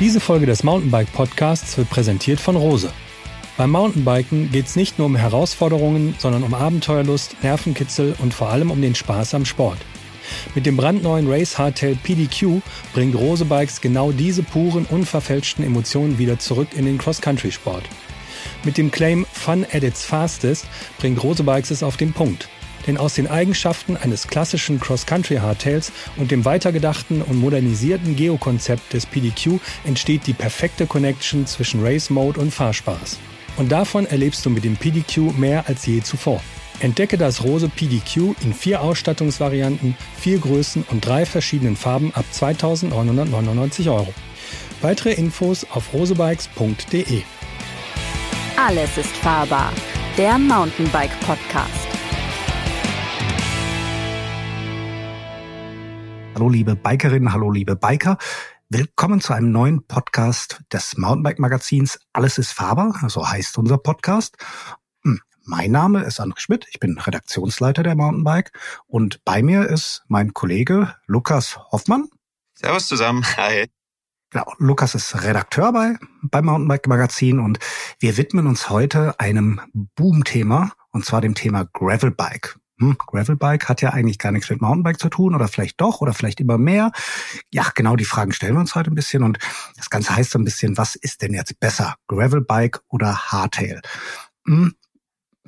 [0.00, 2.92] Diese Folge des Mountainbike Podcasts wird präsentiert von Rose.
[3.56, 8.72] Beim Mountainbiken geht es nicht nur um Herausforderungen, sondern um Abenteuerlust, Nervenkitzel und vor allem
[8.72, 9.78] um den Spaß am Sport.
[10.56, 12.60] Mit dem brandneuen Race Hardtail PDQ
[12.92, 17.84] bringt Rose Bikes genau diese puren, unverfälschten Emotionen wieder zurück in den Cross-Country-Sport.
[18.64, 20.66] Mit dem Claim Fun at its fastest
[20.98, 22.48] bringt Rose Bikes es auf den Punkt.
[22.86, 29.06] Denn aus den Eigenschaften eines klassischen Cross-Country Hardtails und dem weitergedachten und modernisierten Geo-Konzept des
[29.06, 33.18] PDQ entsteht die perfekte Connection zwischen Race Mode und Fahrspaß.
[33.56, 36.42] Und davon erlebst du mit dem PDQ mehr als je zuvor.
[36.80, 43.86] Entdecke das Rose PDQ in vier Ausstattungsvarianten, vier Größen und drei verschiedenen Farben ab 2.999
[43.86, 44.12] Euro.
[44.82, 47.22] Weitere Infos auf rosebikes.de.
[48.56, 49.72] Alles ist fahrbar.
[50.18, 51.93] Der Mountainbike Podcast.
[56.34, 58.18] Hallo liebe Bikerinnen, hallo liebe Biker.
[58.68, 64.36] Willkommen zu einem neuen Podcast des Mountainbike Magazins Alles ist fahrbar, so heißt unser Podcast.
[65.04, 68.50] Hm, mein Name ist André Schmidt, ich bin Redaktionsleiter der Mountainbike
[68.88, 72.08] und bei mir ist mein Kollege Lukas Hoffmann.
[72.56, 73.70] Servus zusammen, hi.
[74.30, 77.60] Genau, Lukas ist Redakteur bei, beim Mountainbike Magazin und
[78.00, 82.58] wir widmen uns heute einem Boom-Thema und zwar dem Thema Gravelbike.
[82.78, 86.12] Hm, Gravelbike hat ja eigentlich gar nichts mit Mountainbike zu tun oder vielleicht doch oder
[86.12, 86.90] vielleicht immer mehr.
[87.52, 89.38] Ja, genau die Fragen stellen wir uns heute ein bisschen und
[89.76, 91.94] das Ganze heißt so ein bisschen, was ist denn jetzt besser?
[92.08, 93.80] Gravelbike oder Hardtail?
[94.46, 94.74] Hm,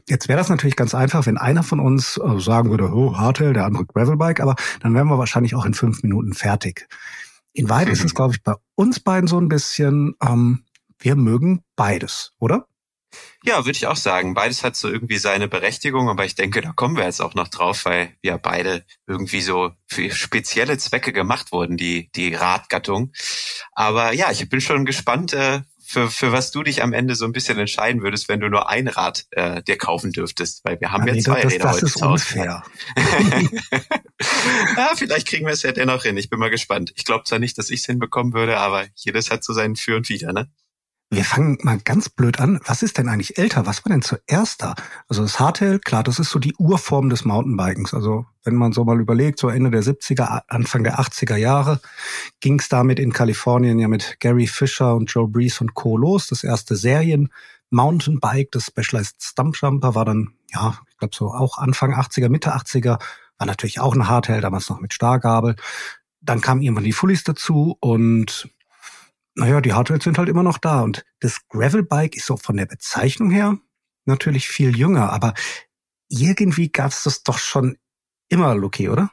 [0.08, 3.52] Jetzt wäre das natürlich ganz einfach, wenn einer von uns äh, sagen würde, oh, Hardtail,
[3.52, 6.86] der andere Gravelbike, aber dann wären wir wahrscheinlich auch in fünf Minuten fertig.
[7.52, 10.64] In Wahrheit ist es, glaube ich, bei uns beiden so ein bisschen, ähm,
[10.98, 12.68] wir mögen beides, oder?
[13.44, 14.34] Ja, würde ich auch sagen.
[14.34, 17.48] Beides hat so irgendwie seine Berechtigung, aber ich denke, da kommen wir jetzt auch noch
[17.48, 23.12] drauf, weil wir beide irgendwie so für spezielle Zwecke gemacht wurden, die, die Radgattung.
[23.72, 27.24] Aber ja, ich bin schon gespannt, äh, für, für was du dich am Ende so
[27.24, 30.90] ein bisschen entscheiden würdest, wenn du nur ein Rad äh, dir kaufen dürftest, weil wir
[30.90, 32.64] haben ja, ja zwei das, Räder das heute ist unfair.
[34.76, 36.16] ja, vielleicht kriegen wir es ja dennoch hin.
[36.16, 36.92] Ich bin mal gespannt.
[36.96, 39.94] Ich glaube zwar nicht, dass ich es hinbekommen würde, aber jedes hat so seinen Für
[39.94, 40.50] und Wider, ne?
[41.08, 42.58] Wir fangen mal ganz blöd an.
[42.64, 43.64] Was ist denn eigentlich älter?
[43.64, 44.74] Was war denn zuerst da?
[45.08, 47.94] Also das Hardtail, klar, das ist so die Urform des Mountainbikens.
[47.94, 51.80] Also wenn man so mal überlegt, so Ende der 70er, Anfang der 80er Jahre,
[52.40, 55.96] ging es damit in Kalifornien ja mit Gary Fisher und Joe Breeze und Co.
[55.96, 56.26] los.
[56.26, 57.32] Das erste Serien
[57.70, 62.98] Mountainbike, das Specialized Stumpjumper war dann, ja, ich glaube so auch Anfang 80er, Mitte 80er,
[63.38, 65.54] war natürlich auch ein Hardtail, damals noch mit Stargabel.
[66.20, 68.48] Dann kamen irgendwann die Fullies dazu und
[69.36, 70.80] naja, die Hardtails sind halt immer noch da.
[70.80, 73.58] Und das Gravelbike ist so von der Bezeichnung her
[74.06, 75.34] natürlich viel jünger, aber
[76.08, 77.76] irgendwie gab's das doch schon
[78.28, 79.10] immer, Luki, oder?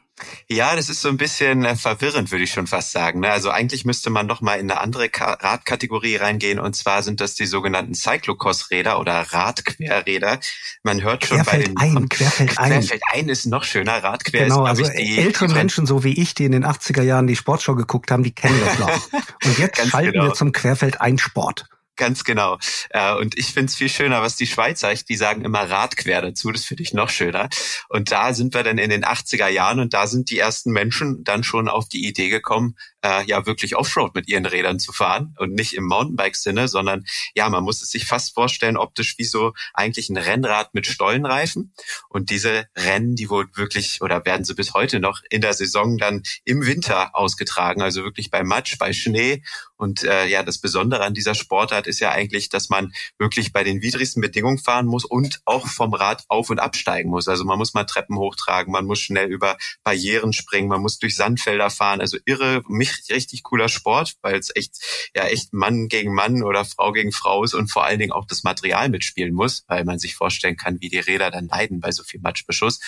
[0.47, 3.21] Ja, das ist so ein bisschen äh, verwirrend, würde ich schon fast sagen.
[3.21, 3.31] Ne?
[3.31, 7.35] Also eigentlich müsste man noch mal in eine andere Radkategorie reingehen und zwar sind das
[7.35, 10.39] die sogenannten Cyclocross-Räder oder Radquerräder.
[10.83, 12.69] Man hört schon Querfeld bei den ein, Querfeld ein.
[12.69, 14.03] Querfeld ein ist noch schöner.
[14.03, 16.65] Radquer genau, ist, also ich, die ältere die Menschen so wie ich, die in den
[16.65, 19.09] 80er Jahren die Sportshow geguckt haben, die kennen das noch.
[19.45, 20.25] Und jetzt schalten genau.
[20.25, 21.65] wir zum Querfeld ein Sport.
[21.95, 22.57] Ganz genau.
[22.89, 26.51] Äh, und ich finde es viel schöner, was die Schweizer, die sagen immer Radquer dazu,
[26.51, 27.49] das finde ich noch schöner.
[27.87, 31.23] Und da sind wir dann in den 80er Jahren und da sind die ersten Menschen
[31.23, 35.35] dann schon auf die Idee gekommen, äh, ja wirklich Offroad mit ihren Rädern zu fahren
[35.37, 37.05] und nicht im Mountainbike-Sinne, sondern
[37.35, 41.73] ja, man muss es sich fast vorstellen, optisch wie so eigentlich ein Rennrad mit Stollenreifen.
[42.09, 45.97] Und diese Rennen, die wurden wirklich oder werden sie bis heute noch in der Saison
[45.97, 49.43] dann im Winter ausgetragen, also wirklich bei Matsch, bei Schnee.
[49.75, 53.65] Und äh, ja, das Besondere an dieser Sportart ist ja eigentlich, dass man wirklich bei
[53.65, 57.27] den widrigsten Bedingungen fahren muss und auch vom Rad auf und absteigen muss.
[57.27, 61.17] Also man muss mal Treppen hochtragen, man muss schnell über Barrieren springen, man muss durch
[61.17, 61.99] Sandfelder fahren.
[61.99, 64.75] Also irre, mich richtig, richtig cooler Sport, weil es echt,
[65.15, 68.25] ja, echt Mann gegen Mann oder Frau gegen Frau ist und vor allen Dingen auch
[68.25, 71.91] das Material mitspielen muss, weil man sich vorstellen kann, wie die Räder dann leiden bei
[71.91, 72.79] so viel Matschbeschuss.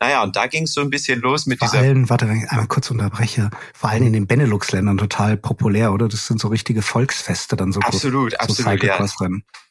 [0.00, 1.82] Naja, und da ging es so ein bisschen los mit vor dieser.
[1.82, 6.08] Allen, warte, wenn ich einmal kurz unterbreche, vor allem in den Benelux-Ländern total populär, oder?
[6.08, 7.80] Das sind so richtige Volksfeste dann so.
[7.80, 8.98] Absolut, so absolut, ja.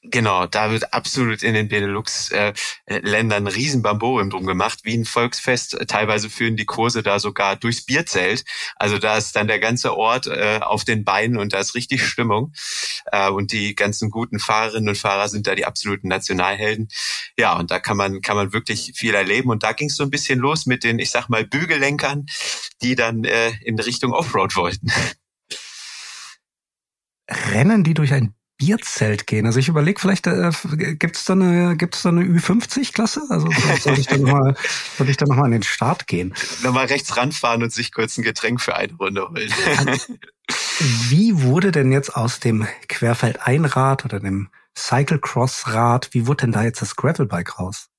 [0.03, 5.77] Genau, da wird absolut in den Benelux-Ländern äh, riesen Bamborium drum gemacht, wie ein Volksfest.
[5.87, 8.43] Teilweise führen die Kurse da sogar durchs Bierzelt.
[8.77, 12.05] Also da ist dann der ganze Ort äh, auf den Beinen und da ist richtig
[12.05, 12.53] Stimmung.
[13.11, 16.89] Äh, und die ganzen guten Fahrerinnen und Fahrer sind da die absoluten Nationalhelden.
[17.37, 19.49] Ja, und da kann man, kann man wirklich viel erleben.
[19.49, 22.25] Und da ging es so ein bisschen los mit den, ich sag mal, Bügellenkern,
[22.81, 24.91] die dann äh, in Richtung Offroad wollten.
[27.29, 29.47] Rennen die durch ein Bierzelt gehen.
[29.47, 30.51] Also ich überlege, vielleicht äh,
[30.93, 33.23] gibt es da eine, gibt es da eine Ü50-Klasse?
[33.29, 33.49] Also
[33.79, 34.55] soll ich da nochmal,
[34.99, 36.35] soll ich da noch mal an den Start gehen?
[36.61, 39.49] Nochmal rechts ranfahren und sich kurz ein Getränk für eine Runde holen.
[41.09, 46.81] Wie wurde denn jetzt aus dem Querfeldeinrad oder dem Cyclecross-Rad, wie wurde denn da jetzt
[46.81, 47.90] das Gravelbike raus?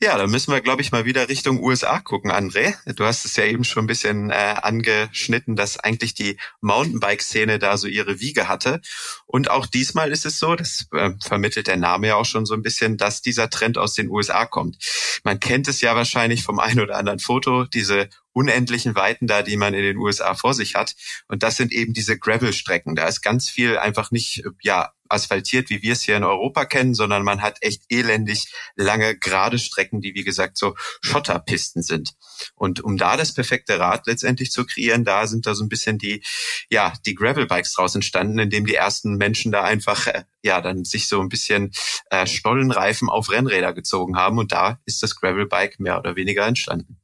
[0.00, 2.74] Ja, da müssen wir, glaube ich, mal wieder Richtung USA gucken, André.
[2.94, 7.76] Du hast es ja eben schon ein bisschen äh, angeschnitten, dass eigentlich die Mountainbike-Szene da
[7.76, 8.80] so ihre Wiege hatte.
[9.26, 12.54] Und auch diesmal ist es so, das äh, vermittelt der Name ja auch schon so
[12.54, 14.78] ein bisschen, dass dieser Trend aus den USA kommt.
[15.22, 19.56] Man kennt es ja wahrscheinlich vom einen oder anderen Foto, diese unendlichen Weiten da, die
[19.56, 20.96] man in den USA vor sich hat.
[21.28, 22.96] Und das sind eben diese Gravel-Strecken.
[22.96, 26.94] Da ist ganz viel einfach nicht, ja, asphaltiert, wie wir es hier in Europa kennen,
[26.94, 32.10] sondern man hat echt elendig lange gerade Strecken, die wie gesagt so Schotterpisten sind.
[32.54, 35.98] Und um da das perfekte Rad letztendlich zu kreieren, da sind da so ein bisschen
[35.98, 36.22] die,
[36.68, 41.08] ja, die Gravelbikes draus entstanden, indem die ersten Menschen da einfach, äh, ja, dann sich
[41.08, 41.72] so ein bisschen
[42.10, 47.00] äh, Stollenreifen auf Rennräder gezogen haben und da ist das Gravelbike mehr oder weniger entstanden.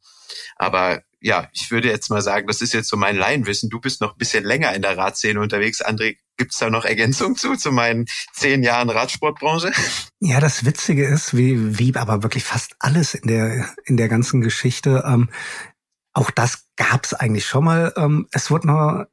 [0.56, 3.68] Aber ja, ich würde jetzt mal sagen, das ist jetzt so mein Laienwissen.
[3.68, 5.84] Du bist noch ein bisschen länger in der Radszene unterwegs.
[5.84, 9.72] André, gibt's da noch Ergänzung zu, zu meinen zehn Jahren Radsportbranche?
[10.20, 14.40] Ja, das Witzige ist, wie, wie aber wirklich fast alles in der, in der ganzen
[14.40, 15.28] Geschichte, ähm,
[16.14, 17.92] auch das gab's eigentlich schon mal.
[17.96, 19.04] Ähm, es wurde noch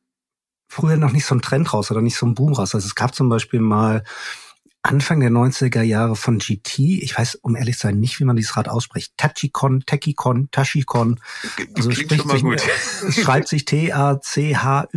[0.69, 2.73] früher noch nicht so ein Trend raus oder nicht so ein Boom raus.
[2.73, 4.03] Also es gab zum Beispiel mal
[4.87, 6.79] Anfang der 90er Jahre von GT.
[7.01, 9.13] Ich weiß, um ehrlich zu sein, nicht, wie man dieses Rad ausspricht.
[9.17, 11.19] Tachikon, Techikon, Tachikon.
[11.75, 12.61] Also spricht sich, gut.
[13.07, 14.93] Es schreibt sich T-A-C-H-Y-O-N,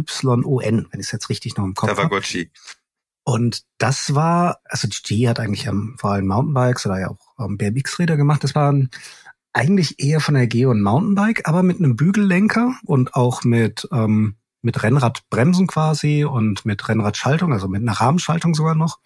[0.91, 2.03] wenn ich es jetzt richtig noch im Kopf habe.
[2.03, 2.51] Tamagotchi.
[3.25, 7.59] Und das war, also GT hat eigentlich ähm, vor allem Mountainbikes oder ja auch ähm,
[7.59, 8.43] BMX-Räder gemacht.
[8.45, 8.91] Das waren
[9.53, 14.37] eigentlich eher von der Geo und Mountainbike, aber mit einem Bügellenker und auch mit ähm,
[14.63, 18.99] mit Rennradbremsen quasi und mit Rennradschaltung, also mit einer Rahmenschaltung sogar noch.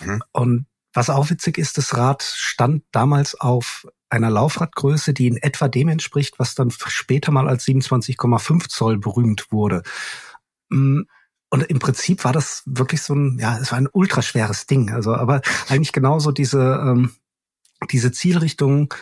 [0.00, 0.22] Mhm.
[0.32, 5.68] Und was auch witzig ist, das Rad stand damals auf einer Laufradgröße, die in etwa
[5.68, 9.82] dem entspricht, was dann später mal als 27,5 Zoll berühmt wurde.
[10.70, 11.02] Mm,
[11.50, 14.90] und im Prinzip war das wirklich so ein, ja, es war ein ultraschweres Ding.
[14.90, 17.12] Also, aber eigentlich genauso diese, ähm,
[17.90, 18.92] diese Zielrichtung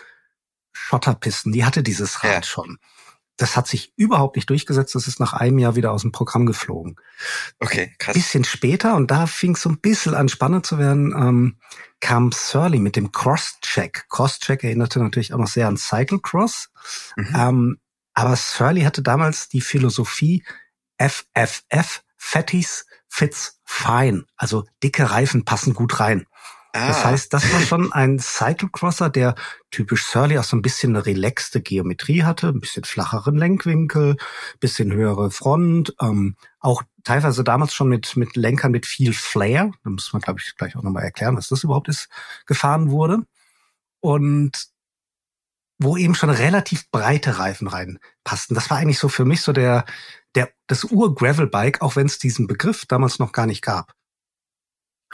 [0.73, 2.43] Schotterpisten, die hatte dieses Rad ja.
[2.43, 2.79] schon
[3.37, 4.95] das hat sich überhaupt nicht durchgesetzt.
[4.95, 6.97] Das ist nach einem Jahr wieder aus dem Programm geflogen.
[7.61, 8.15] Okay, krass.
[8.15, 11.59] Bisschen später, und da fing es so ein bisschen an spannend zu werden, ähm,
[12.01, 14.07] kam Surly mit dem Cross-Check.
[14.09, 16.71] Cross-Check erinnerte natürlich auch noch sehr an Cyclecross.
[17.17, 17.35] Mhm.
[17.37, 17.79] Ähm,
[18.15, 20.43] aber Surly hatte damals die Philosophie
[20.99, 24.25] FFF, Fatties fits fine.
[24.37, 26.27] Also dicke Reifen passen gut rein.
[26.77, 26.89] Ah.
[26.89, 29.35] Das heißt, das war schon ein Cyclecrosser, der
[29.71, 34.17] typisch Surly auch so ein bisschen eine relaxte Geometrie hatte, ein bisschen flacheren Lenkwinkel,
[34.61, 39.91] bisschen höhere Front, ähm, auch teilweise damals schon mit, mit Lenkern mit viel Flair, da
[39.91, 42.09] muss man, glaube ich, gleich auch nochmal erklären, was das überhaupt ist,
[42.47, 43.23] gefahren wurde.
[44.01, 44.69] Und
[45.79, 48.55] wo eben schon relativ breite Reifen reinpassten.
[48.55, 49.85] Das war eigentlich so für mich so der,
[50.35, 53.93] der, das Ur-Gravel-Bike, auch wenn es diesen Begriff damals noch gar nicht gab.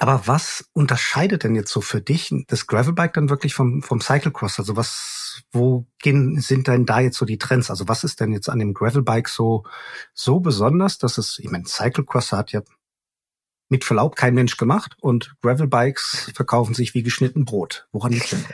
[0.03, 4.59] Aber was unterscheidet denn jetzt so für dich das Gravelbike dann wirklich vom, vom Cyclecross?
[4.59, 7.71] Also was, wo gehen, sind denn da jetzt so die Trends?
[7.71, 9.63] Also was ist denn jetzt an dem Gravelbike so,
[10.13, 12.63] so besonders, dass es, ich meine, Cyclecross hat ja
[13.69, 17.87] mit Verlaub kein Mensch gemacht und Gravelbikes verkaufen sich wie geschnitten Brot.
[17.93, 18.45] Woran liegt denn?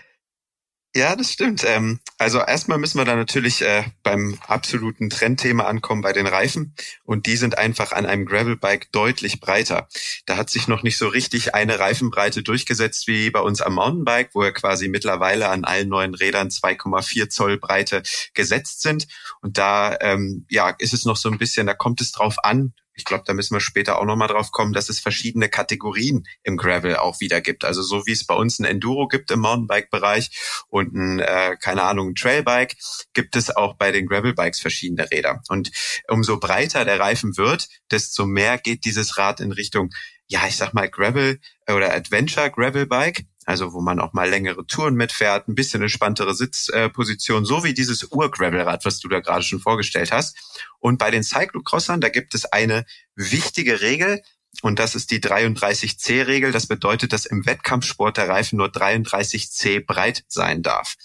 [0.95, 1.65] Ja, das stimmt.
[1.65, 6.75] Ähm, also erstmal müssen wir da natürlich äh, beim absoluten Trendthema ankommen bei den Reifen.
[7.05, 9.87] Und die sind einfach an einem Gravelbike deutlich breiter.
[10.25, 14.31] Da hat sich noch nicht so richtig eine Reifenbreite durchgesetzt wie bei uns am Mountainbike,
[14.35, 19.07] wo ja quasi mittlerweile an allen neuen Rädern 2,4 Zoll Breite gesetzt sind.
[19.43, 22.73] Und da ähm, ja ist es noch so ein bisschen, da kommt es drauf an,
[22.99, 26.57] ich glaube, da müssen wir später auch nochmal drauf kommen, dass es verschiedene Kategorien im
[26.57, 27.65] Gravel auch wieder gibt.
[27.65, 31.85] Also so wie es bei uns ein Enduro gibt im Mountainbike-Bereich und ein, äh, keine
[31.85, 32.77] Ahnung, ein Trailbike,
[33.15, 35.43] gibt es auch bei den Gravelbikes verschiedene Räder.
[35.49, 35.71] Und
[36.09, 39.91] umso breiter der Reifen wird, desto mehr geht dieses Rad in Richtung
[40.31, 44.67] ja, ich sag mal Gravel oder Adventure Gravel Bike also wo man auch mal längere
[44.67, 49.59] Touren mitfährt, ein bisschen entspanntere Sitzposition, so wie dieses Ur-Gravelrad, was du da gerade schon
[49.59, 50.37] vorgestellt hast.
[50.81, 54.21] Und bei den Cyclocrossern, da gibt es eine wichtige Regel,
[54.63, 56.53] und das ist die 33C-Regel.
[56.53, 60.97] Das bedeutet, dass im Wettkampfsport der Reifen nur 33C breit sein darf.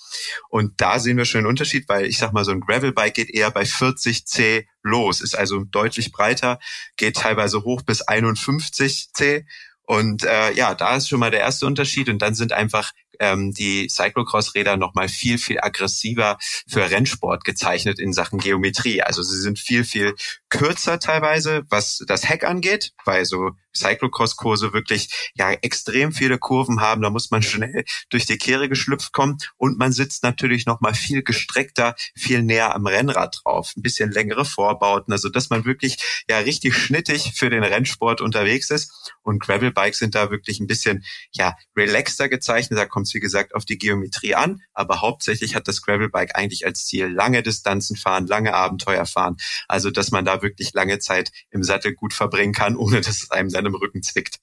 [0.49, 3.29] Und da sehen wir schon einen Unterschied, weil ich sag mal, so ein Gravelbike geht
[3.29, 6.59] eher bei 40C los, ist also deutlich breiter,
[6.97, 9.45] geht teilweise hoch bis 51C
[9.85, 12.09] und äh, ja, da ist schon mal der erste Unterschied.
[12.09, 18.13] Und dann sind einfach ähm, die Cyclocross-Räder nochmal viel, viel aggressiver für Rennsport gezeichnet in
[18.13, 19.01] Sachen Geometrie.
[19.01, 20.15] Also sie sind viel, viel
[20.49, 27.01] kürzer teilweise, was das Heck angeht, weil so Cyclocross-Kurse wirklich ja extrem viele Kurven haben.
[27.01, 31.23] Da muss man schnell durch die Kehre geschlüpft kommen und man sitzt natürlich noch viel
[31.23, 36.37] gestreckter, viel näher am Rennrad drauf, ein bisschen längere Vorbauten, also dass man wirklich ja
[36.39, 39.13] richtig schnittig für den Rennsport unterwegs ist.
[39.23, 42.77] Und Gravelbikes sind da wirklich ein bisschen ja relaxter gezeichnet.
[42.77, 46.65] Da kommt es wie gesagt auf die Geometrie an, aber hauptsächlich hat das Gravelbike eigentlich
[46.65, 49.37] als Ziel lange Distanzen fahren, lange Abenteuer fahren.
[49.67, 53.31] Also dass man da wirklich lange Zeit im Sattel gut verbringen kann, ohne dass es
[53.31, 54.39] einem dann Rücken zwickt.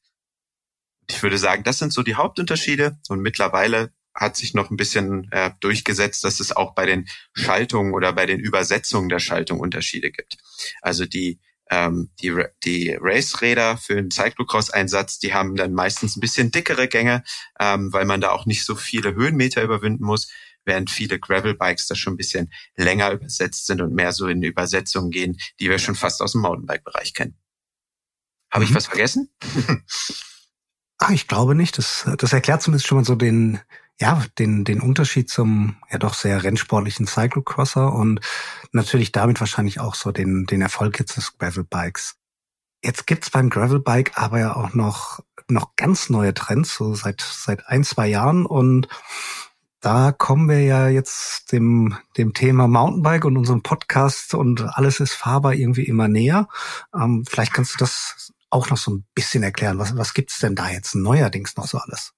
[1.08, 5.30] Ich würde sagen, das sind so die Hauptunterschiede und mittlerweile hat sich noch ein bisschen
[5.32, 10.10] äh, durchgesetzt, dass es auch bei den Schaltungen oder bei den Übersetzungen der Schaltung Unterschiede
[10.10, 10.36] gibt.
[10.82, 11.40] Also die
[11.70, 12.34] ähm, die,
[12.64, 17.22] die Race-Räder für den Cyclocross-Einsatz, die haben dann meistens ein bisschen dickere Gänge,
[17.58, 20.28] ähm, weil man da auch nicht so viele Höhenmeter überwinden muss
[20.64, 25.10] während viele Gravel-Bikes da schon ein bisschen länger übersetzt sind und mehr so in Übersetzungen
[25.10, 27.38] gehen, die wir schon fast aus dem Mountainbike-Bereich kennen.
[28.52, 28.74] Habe ich mhm.
[28.74, 29.30] was vergessen?
[30.98, 31.78] Ach, ich glaube nicht.
[31.78, 33.60] Das, das erklärt zumindest schon mal so den,
[34.00, 38.20] ja, den, den Unterschied zum ja doch sehr rennsportlichen Cyclocrosser und
[38.72, 42.16] natürlich damit wahrscheinlich auch so den, den Erfolg jetzt des Gravel-Bikes.
[42.82, 47.66] Jetzt gibt's beim Gravelbike aber ja auch noch, noch ganz neue Trends, so seit, seit
[47.66, 48.88] ein, zwei Jahren und
[49.80, 55.12] da kommen wir ja jetzt dem, dem Thema Mountainbike und unserem Podcast und alles ist
[55.12, 56.48] fahrbar irgendwie immer näher.
[56.94, 59.78] Ähm, vielleicht kannst du das auch noch so ein bisschen erklären.
[59.78, 62.12] Was, was gibt's denn da jetzt neuerdings noch so alles?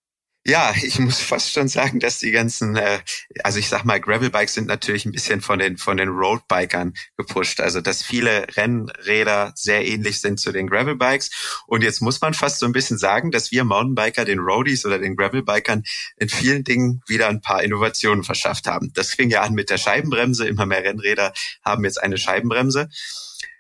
[0.45, 2.99] Ja, ich muss fast schon sagen, dass die ganzen, äh,
[3.45, 7.61] also ich sag mal, Gravelbikes sind natürlich ein bisschen von den von den Roadbikern gepusht.
[7.61, 11.31] Also dass viele Rennräder sehr ähnlich sind zu den Gravelbikes.
[11.69, 14.99] Und jetzt muss man fast so ein bisschen sagen, dass wir Mountainbiker den Roadies oder
[14.99, 15.85] den Gravelbikern
[16.17, 18.93] in vielen Dingen wieder ein paar Innovationen verschafft haben.
[18.95, 20.49] Das fing ja an mit der Scheibenbremse.
[20.49, 21.33] Immer mehr Rennräder
[21.65, 22.89] haben jetzt eine Scheibenbremse.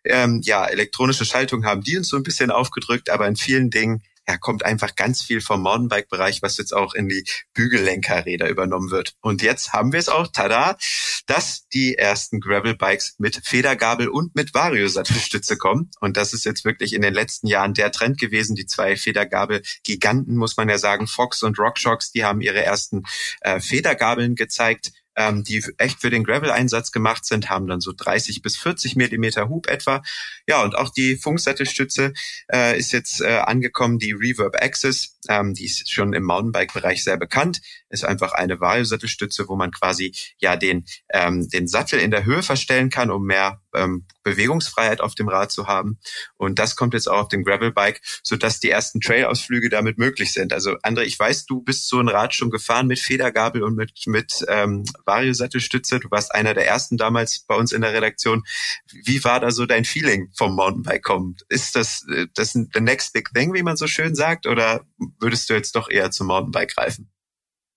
[0.05, 4.03] Ähm, ja, elektronische Schaltung haben die uns so ein bisschen aufgedrückt, aber in vielen Dingen
[4.33, 7.25] ja, kommt einfach ganz viel vom Mountainbike-Bereich, was jetzt auch in die
[7.55, 9.15] Bügellenkerräder übernommen wird.
[9.21, 10.77] Und jetzt haben wir es auch, tada,
[11.27, 15.91] dass die ersten Gravel-Bikes mit Federgabel und mit Vario-Sattelstütze kommen.
[16.01, 18.57] Und das ist jetzt wirklich in den letzten Jahren der Trend gewesen.
[18.57, 23.03] Die zwei Federgabel-Giganten, muss man ja sagen, Fox und RockShox, die haben ihre ersten
[23.43, 28.43] äh, Federgabeln gezeigt ähm, die echt für den Gravel-Einsatz gemacht sind, haben dann so 30
[28.43, 30.03] bis 40 Millimeter Hub etwa.
[30.47, 32.13] Ja, und auch die Funksattelstütze
[32.53, 37.17] äh, ist jetzt äh, angekommen, die Reverb Axis, ähm, die ist schon im Mountainbike-Bereich sehr
[37.17, 37.61] bekannt,
[37.93, 42.43] ist einfach eine Vario-Sattelstütze, wo man quasi ja den, ähm, den Sattel in der Höhe
[42.43, 45.99] verstellen kann, um mehr ähm, Bewegungsfreiheit auf dem Rad zu haben.
[46.37, 50.53] Und das kommt jetzt auch auf dem Gravelbike, sodass die ersten Trail-Ausflüge damit möglich sind.
[50.53, 53.93] Also André, ich weiß, du bist so ein Rad schon gefahren mit Federgabel und mit,
[54.07, 56.01] mit ähm, Vario-Sattelstütze.
[56.01, 58.43] Du warst einer der ersten damals bei uns in der Redaktion.
[59.05, 61.37] Wie war da so dein Feeling vom Mountainbike kommen?
[61.49, 64.85] Ist das äh, das the next big thing, wie man so schön sagt, oder
[65.19, 67.12] würdest du jetzt doch eher zum Mountainbike greifen?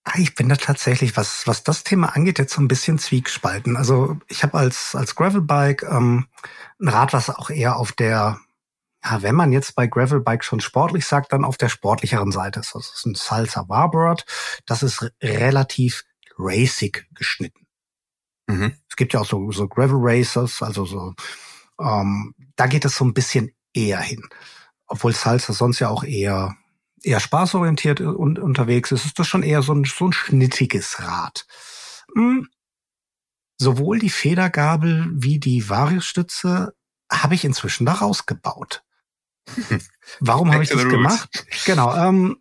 [0.07, 3.75] Ah, ich bin da tatsächlich, was, was das Thema angeht, jetzt so ein bisschen zwiegespalten.
[3.75, 6.27] Also ich habe als, als Gravelbike ähm,
[6.79, 8.39] ein Rad, was auch eher auf der,
[9.03, 12.75] ja, wenn man jetzt bei Gravelbike schon sportlich sagt, dann auf der sportlicheren Seite ist.
[12.75, 14.25] Das ist ein Salsa Warbird.
[14.67, 16.03] Das ist relativ
[16.37, 17.65] racing geschnitten.
[18.45, 18.73] Mhm.
[18.87, 21.15] Es gibt ja auch so, so Gravel Racers, also so,
[21.79, 24.21] ähm, da geht es so ein bisschen eher hin.
[24.85, 26.55] Obwohl Salsa sonst ja auch eher
[27.05, 31.45] eher spaßorientiert und unterwegs ist, ist das schon eher so ein, so ein schnittiges Rad.
[32.15, 32.49] Hm.
[33.57, 36.73] Sowohl die Federgabel wie die Variusstütze
[37.11, 38.83] habe ich inzwischen da rausgebaut.
[40.19, 41.45] Warum habe ich das gemacht?
[41.65, 41.95] Genau.
[41.95, 42.37] Ähm,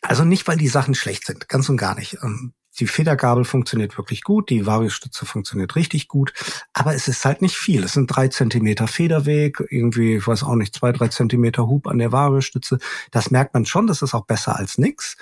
[0.00, 2.18] also nicht, weil die Sachen schlecht sind, ganz und gar nicht.
[2.22, 6.32] Ähm, die Federgabel funktioniert wirklich gut, die Variostütze funktioniert richtig gut,
[6.72, 7.84] aber es ist halt nicht viel.
[7.84, 11.98] Es sind drei Zentimeter Federweg, irgendwie, ich weiß auch nicht, zwei, drei Zentimeter Hub an
[11.98, 12.78] der Variostütze.
[13.10, 15.16] Das merkt man schon, das ist auch besser als nix.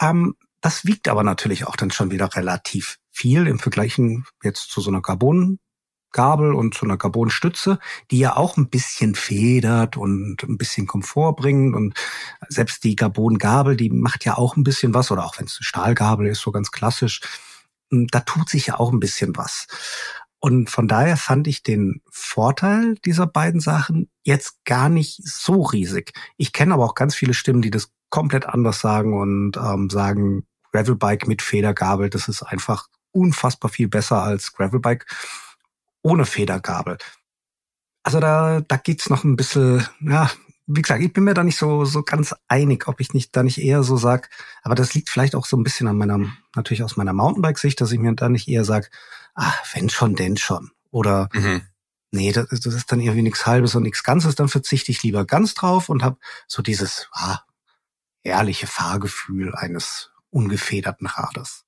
[0.00, 4.80] Ähm, das wiegt aber natürlich auch dann schon wieder relativ viel im Vergleichen jetzt zu
[4.80, 5.58] so einer Carbon
[6.12, 7.78] Gabel und so einer Carbonstütze,
[8.10, 11.74] die ja auch ein bisschen federt und ein bisschen Komfort bringt.
[11.74, 11.94] Und
[12.48, 15.64] selbst die Carbon-Gabel, die macht ja auch ein bisschen was, oder auch wenn es eine
[15.64, 17.20] Stahlgabel ist, so ganz klassisch,
[17.90, 19.66] hm, da tut sich ja auch ein bisschen was.
[20.44, 26.12] Und von daher fand ich den Vorteil dieser beiden Sachen jetzt gar nicht so riesig.
[26.36, 30.44] Ich kenne aber auch ganz viele Stimmen, die das komplett anders sagen und ähm, sagen,
[30.72, 35.06] Gravelbike mit Federgabel, das ist einfach unfassbar viel besser als Gravelbike
[36.02, 36.98] ohne Federgabel.
[38.02, 40.30] Also da, da geht's noch ein bisschen, ja,
[40.66, 43.42] wie gesagt, ich bin mir da nicht so, so ganz einig, ob ich nicht da
[43.42, 44.30] nicht eher so sag,
[44.62, 46.18] aber das liegt vielleicht auch so ein bisschen an meiner,
[46.54, 48.90] natürlich aus meiner Mountainbike-Sicht, dass ich mir da nicht eher sag,
[49.34, 50.70] ah, wenn schon, denn schon.
[50.90, 51.62] Oder mhm.
[52.10, 55.24] nee, das, das ist dann irgendwie nichts Halbes und nichts Ganzes, dann verzichte ich lieber
[55.24, 57.40] ganz drauf und habe so dieses ah,
[58.22, 61.64] ehrliche Fahrgefühl eines ungefederten Rades.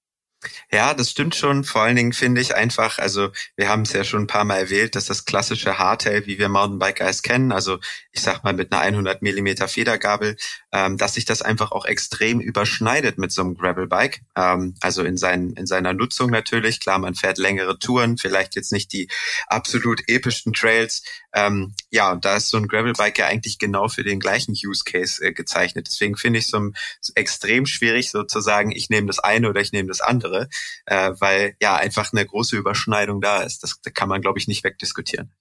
[0.73, 1.65] Ja, das stimmt schon.
[1.65, 4.59] Vor allen Dingen finde ich einfach, also wir haben es ja schon ein paar Mal
[4.59, 7.79] erwähnt, dass das klassische Hardtail, wie wir Mountainbikers kennen, also
[8.13, 10.37] ich sag mal mit einer 100 Millimeter Federgabel,
[10.73, 14.23] ähm, dass sich das einfach auch extrem überschneidet mit so einem Gravelbike.
[14.37, 16.81] Ähm, also in, seinen, in seiner Nutzung natürlich.
[16.81, 19.09] Klar, man fährt längere Touren, vielleicht jetzt nicht die
[19.47, 21.03] absolut epischsten Trails.
[21.35, 24.85] Ähm, ja, und da ist so ein Gravelbike ja eigentlich genau für den gleichen Use
[24.85, 25.87] Case äh, gezeichnet.
[25.89, 26.71] Deswegen finde ich es so,
[27.15, 30.49] extrem schwierig sozusagen, ich nehme das eine oder ich nehme das andere andere,
[30.87, 33.63] äh, weil ja einfach eine große Überschneidung da ist.
[33.63, 35.33] Das, das kann man, glaube ich, nicht wegdiskutieren.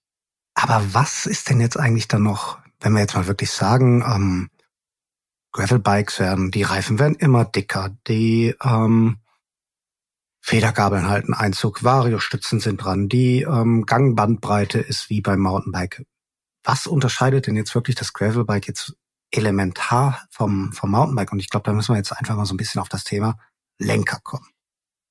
[0.54, 4.50] Aber was ist denn jetzt eigentlich dann noch, wenn wir jetzt mal wirklich sagen, ähm,
[5.52, 9.18] Gravelbikes werden, die Reifen werden immer dicker, die ähm,
[10.46, 16.04] Federgabeln halten Einzug, Variostützen sind dran, die ähm, Gangbandbreite ist wie beim Mountainbike.
[16.62, 18.94] Was unterscheidet denn jetzt wirklich das Gravelbike jetzt
[19.30, 21.32] elementar vom, vom Mountainbike?
[21.32, 23.38] Und ich glaube, da müssen wir jetzt einfach mal so ein bisschen auf das Thema
[23.78, 24.46] Lenker kommen.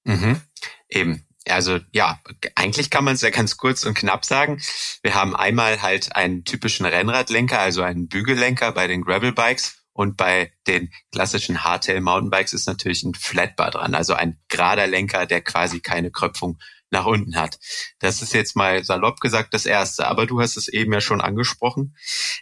[0.04, 0.40] Mhm.
[0.88, 1.26] Eben.
[1.50, 2.22] Also ja,
[2.54, 4.62] eigentlich kann man es ja ganz kurz und knapp sagen.
[5.02, 9.83] Wir haben einmal halt einen typischen Rennradlenker, also einen Bügellenker bei den Gravelbikes.
[9.94, 15.26] Und bei den klassischen Hardtail Mountainbikes ist natürlich ein Flatbar dran, also ein gerader Lenker,
[15.26, 16.58] der quasi keine Kröpfung
[16.94, 17.60] nach unten hat.
[18.00, 20.08] Das ist jetzt mal salopp gesagt das Erste.
[20.08, 21.96] Aber du hast es eben ja schon angesprochen.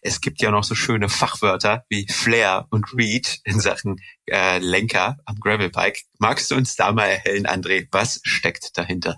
[0.04, 3.96] Es gibt ja noch so schöne Fachwörter wie Flair und Reach in Sachen
[4.28, 6.04] äh, Lenker am Gravelbike.
[6.20, 9.18] Magst du uns da mal erhellen, André, was steckt dahinter?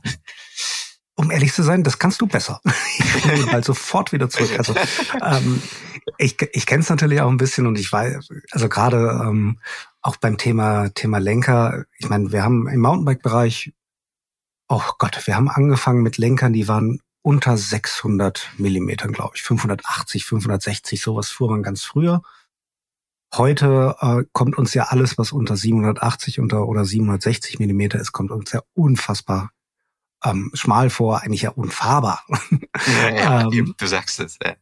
[1.16, 2.60] Um ehrlich zu sein, das kannst du besser.
[2.98, 4.58] ich will mal sofort wieder zurück.
[4.58, 4.76] Also
[5.22, 5.62] ähm,
[6.18, 9.60] ich, ich kenne es natürlich auch ein bisschen und ich weiß, also gerade ähm,
[10.02, 13.74] auch beim Thema Thema Lenker, ich meine, wir haben im Mountainbike-Bereich
[14.74, 19.44] oh Gott, wir haben angefangen mit Lenkern, die waren unter 600 Millimetern, glaube ich.
[19.44, 22.22] 580, 560, sowas fuhr man ganz früher.
[23.36, 28.32] Heute äh, kommt uns ja alles, was unter 780 unter, oder 760 Millimeter ist, kommt
[28.32, 29.52] uns ja unfassbar
[30.24, 32.24] ähm, schmal vor, eigentlich ja unfahrbar.
[32.88, 34.38] Ja, ja, ähm, du sagst es.
[34.44, 34.56] Ja.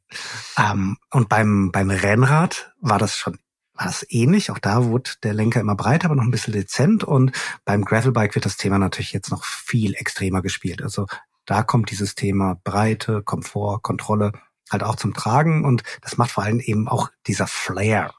[0.58, 3.38] Ähm, und beim, beim Rennrad war das schon
[3.74, 4.52] war das ähnlich.
[4.52, 7.04] Auch da wurde der Lenker immer breiter, aber noch ein bisschen dezent.
[7.04, 7.32] Und
[7.66, 10.84] beim Gravelbike wird das Thema natürlich jetzt noch viel extremer gespielt.
[10.84, 11.08] Also
[11.46, 14.34] da kommt dieses Thema Breite, Komfort, Kontrolle
[14.70, 15.66] halt auch zum Tragen.
[15.66, 18.14] Und das macht vor allem eben auch dieser Flair.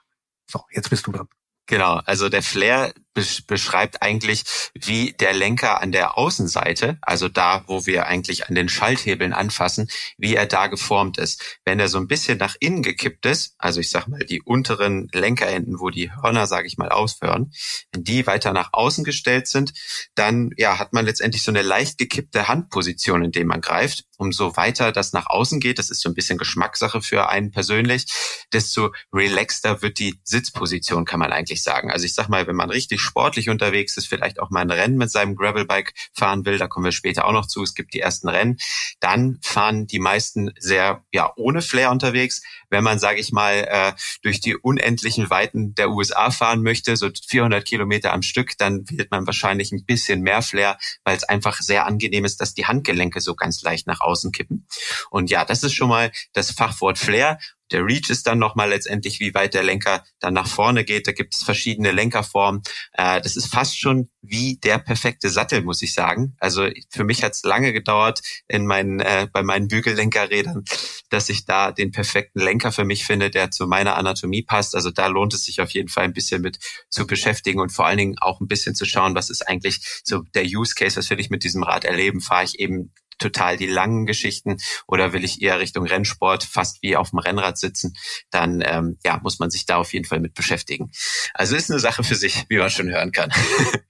[0.46, 1.28] So, jetzt bist du dran.
[1.66, 4.44] Genau, also der Flair beschreibt eigentlich,
[4.74, 9.88] wie der Lenker an der Außenseite, also da, wo wir eigentlich an den Schalthebeln anfassen,
[10.16, 11.58] wie er da geformt ist.
[11.64, 15.08] Wenn er so ein bisschen nach innen gekippt ist, also ich sag mal die unteren
[15.12, 17.52] Lenkerenden, wo die Hörner, sage ich mal, aufhören,
[17.92, 19.72] wenn die weiter nach außen gestellt sind,
[20.14, 24.04] dann ja hat man letztendlich so eine leicht gekippte Handposition, in dem man greift.
[24.16, 28.06] Umso weiter das nach außen geht, das ist so ein bisschen Geschmackssache für einen persönlich,
[28.52, 31.90] desto relaxter wird die Sitzposition, kann man eigentlich sagen.
[31.90, 34.96] Also ich sag mal, wenn man richtig sportlich unterwegs ist, vielleicht auch mal ein Rennen
[34.96, 38.00] mit seinem Gravelbike fahren will, da kommen wir später auch noch zu, es gibt die
[38.00, 38.58] ersten Rennen,
[39.00, 42.42] dann fahren die meisten sehr ja ohne Flair unterwegs.
[42.70, 47.10] Wenn man, sage ich mal, äh, durch die unendlichen Weiten der USA fahren möchte, so
[47.28, 51.60] 400 Kilometer am Stück, dann wird man wahrscheinlich ein bisschen mehr Flair, weil es einfach
[51.60, 54.66] sehr angenehm ist, dass die Handgelenke so ganz leicht nach außen kippen.
[55.10, 57.38] Und ja, das ist schon mal das Fachwort Flair.
[57.72, 61.06] Der Reach ist dann nochmal letztendlich, wie weit der Lenker dann nach vorne geht.
[61.06, 62.62] Da gibt es verschiedene Lenkerformen.
[62.92, 66.36] Äh, das ist fast schon wie der perfekte Sattel, muss ich sagen.
[66.38, 70.64] Also für mich hat es lange gedauert in meinen, äh, bei meinen Bügellenkerrädern,
[71.10, 74.74] dass ich da den perfekten Lenker für mich finde, der zu meiner Anatomie passt.
[74.74, 76.58] Also da lohnt es sich auf jeden Fall ein bisschen mit
[76.88, 80.22] zu beschäftigen und vor allen Dingen auch ein bisschen zu schauen, was ist eigentlich so
[80.34, 82.20] der Use Case, was will ich mit diesem Rad erleben?
[82.20, 86.96] Fahre ich eben total die langen Geschichten oder will ich eher Richtung Rennsport, fast wie
[86.96, 87.94] auf dem Rennrad sitzen,
[88.30, 90.90] dann ähm, ja, muss man sich da auf jeden Fall mit beschäftigen.
[91.34, 93.30] Also ist eine Sache für sich, wie man schon hören kann.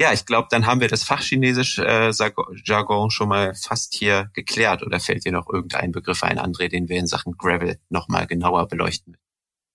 [0.00, 4.82] ja, ich glaube, dann haben wir das Fachchinesisch äh, schon mal fast hier geklärt.
[4.82, 8.68] Oder fällt dir noch irgendein Begriff ein, André, den wir in Sachen Gravel nochmal genauer
[8.68, 9.16] beleuchten?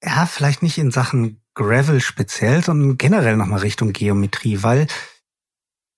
[0.03, 4.87] Ja, vielleicht nicht in Sachen Gravel speziell, sondern generell nochmal Richtung Geometrie, weil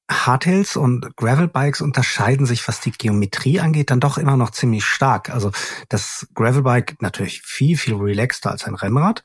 [0.09, 5.29] Hardtails und Gravelbikes unterscheiden sich, was die Geometrie angeht, dann doch immer noch ziemlich stark.
[5.29, 5.51] Also
[5.89, 9.23] das Gravelbike natürlich viel, viel relaxter als ein Rennrad,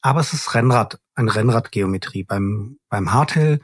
[0.00, 2.24] aber es ist Rennrad, ein Rennradgeometrie.
[2.24, 3.60] Beim, beim Hardtail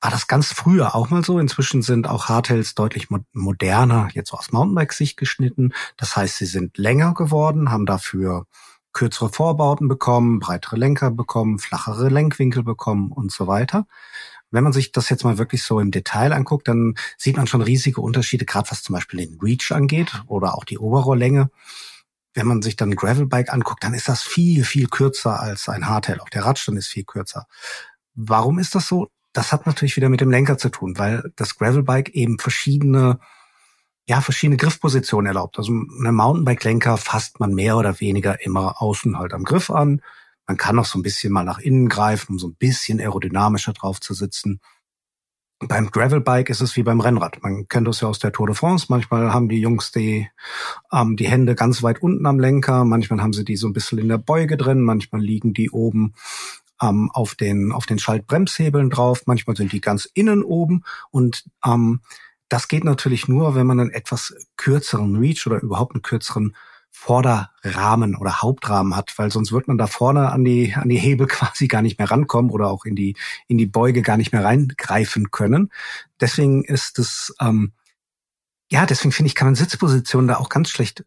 [0.00, 1.38] war das ganz früher auch mal so.
[1.38, 5.72] Inzwischen sind auch Hardtails deutlich moderner, jetzt so aus Mountainbike-Sicht geschnitten.
[5.96, 8.46] Das heißt, sie sind länger geworden, haben dafür
[8.92, 13.86] kürzere Vorbauten bekommen, breitere Lenker bekommen, flachere Lenkwinkel bekommen und so weiter.
[14.50, 17.62] Wenn man sich das jetzt mal wirklich so im Detail anguckt, dann sieht man schon
[17.62, 21.50] riesige Unterschiede, gerade was zum Beispiel den Reach angeht oder auch die Oberrohrlänge.
[22.34, 25.88] Wenn man sich dann ein Gravelbike anguckt, dann ist das viel, viel kürzer als ein
[25.88, 26.20] Hardtail.
[26.20, 27.46] Auch der Radstand ist viel kürzer.
[28.14, 29.08] Warum ist das so?
[29.32, 33.20] Das hat natürlich wieder mit dem Lenker zu tun, weil das Gravelbike eben verschiedene
[34.10, 35.56] ja, verschiedene Griffpositionen erlaubt.
[35.56, 40.02] Also eine Mountainbike-Lenker fasst man mehr oder weniger immer außen halt am Griff an.
[40.50, 43.72] Man kann auch so ein bisschen mal nach innen greifen, um so ein bisschen aerodynamischer
[43.72, 44.58] drauf zu sitzen.
[45.60, 47.40] Beim Gravelbike ist es wie beim Rennrad.
[47.40, 48.86] Man kennt das ja aus der Tour de France.
[48.88, 50.28] Manchmal haben die Jungs die,
[50.90, 52.84] ähm, die Hände ganz weit unten am Lenker.
[52.84, 54.80] Manchmal haben sie die so ein bisschen in der Beuge drin.
[54.80, 56.14] Manchmal liegen die oben
[56.82, 59.22] ähm, auf den, auf den Schaltbremshebeln drauf.
[59.26, 60.82] Manchmal sind die ganz innen oben.
[61.12, 62.00] Und ähm,
[62.48, 66.56] das geht natürlich nur, wenn man einen etwas kürzeren Reach oder überhaupt einen kürzeren
[66.90, 71.26] Vorderrahmen oder Hauptrahmen hat, weil sonst wird man da vorne an die, an die Hebel
[71.28, 73.16] quasi gar nicht mehr rankommen oder auch in die,
[73.48, 75.70] in die Beuge gar nicht mehr reingreifen können.
[76.20, 77.72] Deswegen ist es, ähm,
[78.70, 81.04] ja, deswegen finde ich, kann man Sitzpositionen da auch ganz schlecht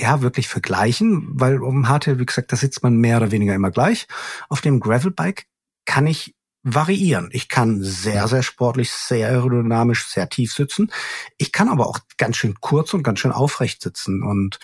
[0.00, 3.70] ja, wirklich vergleichen, weil um Hardtail, wie gesagt, da sitzt man mehr oder weniger immer
[3.70, 4.06] gleich.
[4.48, 5.46] Auf dem Gravelbike
[5.86, 6.36] kann ich
[6.74, 7.28] variieren.
[7.32, 10.92] Ich kann sehr, sehr sportlich, sehr aerodynamisch, sehr tief sitzen.
[11.36, 14.22] Ich kann aber auch ganz schön kurz und ganz schön aufrecht sitzen.
[14.22, 14.58] Und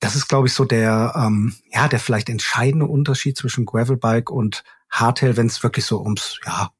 [0.00, 4.64] das ist, glaube ich, so der, ähm, ja, der vielleicht entscheidende Unterschied zwischen Gravelbike und
[4.90, 6.70] Hardtail, wenn es wirklich so ums, ja,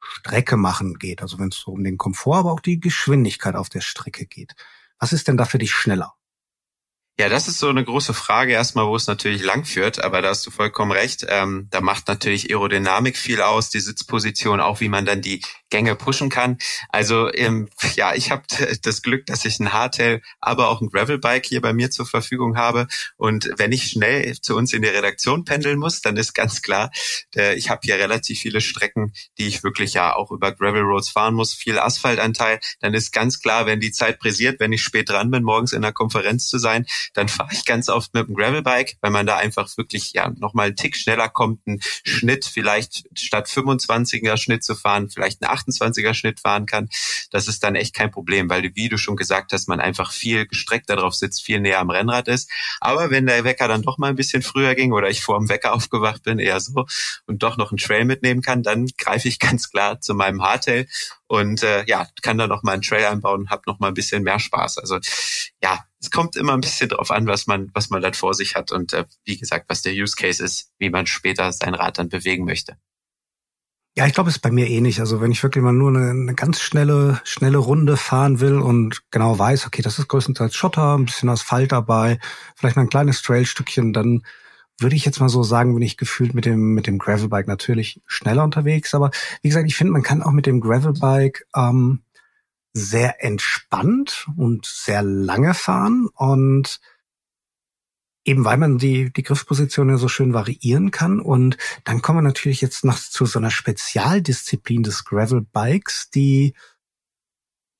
[0.00, 1.22] Strecke machen geht.
[1.22, 4.54] Also wenn es so um den Komfort, aber auch die Geschwindigkeit auf der Strecke geht.
[4.98, 6.14] Was ist denn da für dich schneller?
[7.18, 10.28] Ja, das ist so eine große Frage erstmal, wo es natürlich lang führt, aber da
[10.28, 11.24] hast du vollkommen recht.
[11.30, 15.96] Ähm, da macht natürlich Aerodynamik viel aus, die Sitzposition, auch wie man dann die Gänge
[15.96, 16.58] pushen kann.
[16.90, 18.42] Also ähm, ja, ich habe
[18.82, 22.58] das Glück, dass ich ein Hardtail, aber auch ein Gravelbike hier bei mir zur Verfügung
[22.58, 22.86] habe.
[23.16, 26.90] Und wenn ich schnell zu uns in die Redaktion pendeln muss, dann ist ganz klar,
[27.34, 31.08] äh, ich habe hier relativ viele Strecken, die ich wirklich ja auch über Gravel Roads
[31.08, 32.60] fahren muss, viel Asphaltanteil.
[32.80, 35.80] Dann ist ganz klar, wenn die Zeit pressiert, wenn ich spät dran bin, morgens in
[35.80, 39.36] der Konferenz zu sein, dann fahre ich ganz oft mit dem Gravelbike, weil man da
[39.36, 44.74] einfach wirklich ja nochmal einen Tick schneller kommt, einen Schnitt vielleicht statt 25er Schnitt zu
[44.74, 46.88] fahren, vielleicht einen 28er Schnitt fahren kann.
[47.30, 50.46] Das ist dann echt kein Problem, weil wie du schon gesagt hast, man einfach viel
[50.46, 52.50] gestreckter drauf sitzt, viel näher am Rennrad ist.
[52.80, 55.48] Aber wenn der Wecker dann doch mal ein bisschen früher ging oder ich vor dem
[55.48, 56.86] Wecker aufgewacht bin, eher so,
[57.26, 60.86] und doch noch einen Trail mitnehmen kann, dann greife ich ganz klar zu meinem Hardtail
[61.28, 64.22] und äh, ja, kann da noch mal einen Trail einbauen habe noch mal ein bisschen
[64.22, 64.78] mehr Spaß.
[64.78, 64.98] Also
[65.62, 68.54] ja, es kommt immer ein bisschen drauf an, was man, was man dann vor sich
[68.54, 71.98] hat und äh, wie gesagt, was der Use Case ist, wie man später sein Rad
[71.98, 72.76] dann bewegen möchte.
[73.98, 75.00] Ja, ich glaube, es ist bei mir ähnlich.
[75.00, 79.02] Also wenn ich wirklich mal nur eine, eine, ganz schnelle, schnelle Runde fahren will und
[79.10, 82.18] genau weiß, okay, das ist größtenteils Schotter, ein bisschen Asphalt dabei,
[82.56, 84.22] vielleicht mal ein kleines Trailstückchen, dann
[84.78, 88.00] würde ich jetzt mal so sagen, bin ich gefühlt mit dem, mit dem Gravelbike natürlich
[88.06, 88.94] schneller unterwegs.
[88.94, 89.10] Aber
[89.42, 92.02] wie gesagt, ich finde, man kann auch mit dem Gravelbike ähm,
[92.72, 96.80] sehr entspannt und sehr lange fahren und
[98.26, 101.20] eben weil man die, die Griffposition ja so schön variieren kann.
[101.20, 106.54] Und dann kommen wir natürlich jetzt noch zu so einer Spezialdisziplin des Gravelbikes, die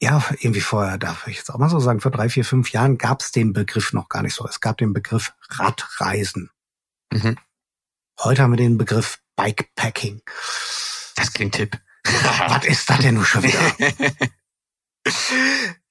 [0.01, 2.99] ja, irgendwie vorher, darf ich jetzt auch mal so sagen, vor drei, vier, fünf Jahren
[2.99, 4.47] gab es den Begriff noch gar nicht so.
[4.47, 6.51] Es gab den Begriff Radreisen.
[7.17, 7.37] Mhm.
[8.21, 10.23] Heute haben wir den Begriff Bikepacking.
[11.15, 11.79] Das klingt tipp.
[12.49, 13.77] Was ist das denn nun schon wieder?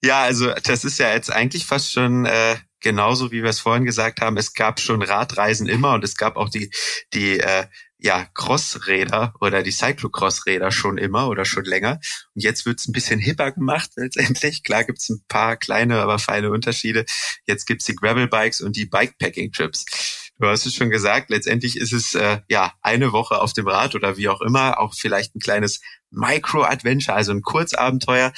[0.03, 3.85] ja, also das ist ja jetzt eigentlich fast schon äh, genauso, wie wir es vorhin
[3.85, 4.38] gesagt haben.
[4.38, 6.69] Es gab schon Radreisen immer und es gab auch die
[7.13, 7.65] die äh,
[7.97, 11.99] ja Crossräder oder die Cyclocross-Räder schon immer oder schon länger.
[12.35, 14.63] Und jetzt wird's ein bisschen hipper gemacht letztendlich.
[14.63, 17.05] Klar gibt's ein paar kleine, aber feine Unterschiede.
[17.45, 20.24] Jetzt gibt's die Gravel-Bikes und die Bikepacking-Trips.
[20.38, 23.95] Du hast es schon gesagt, letztendlich ist es äh, ja eine Woche auf dem Rad
[23.95, 25.80] oder wie auch immer, auch vielleicht ein kleines
[26.12, 28.34] Micro-Adventure, also ein Kurzabenteuer.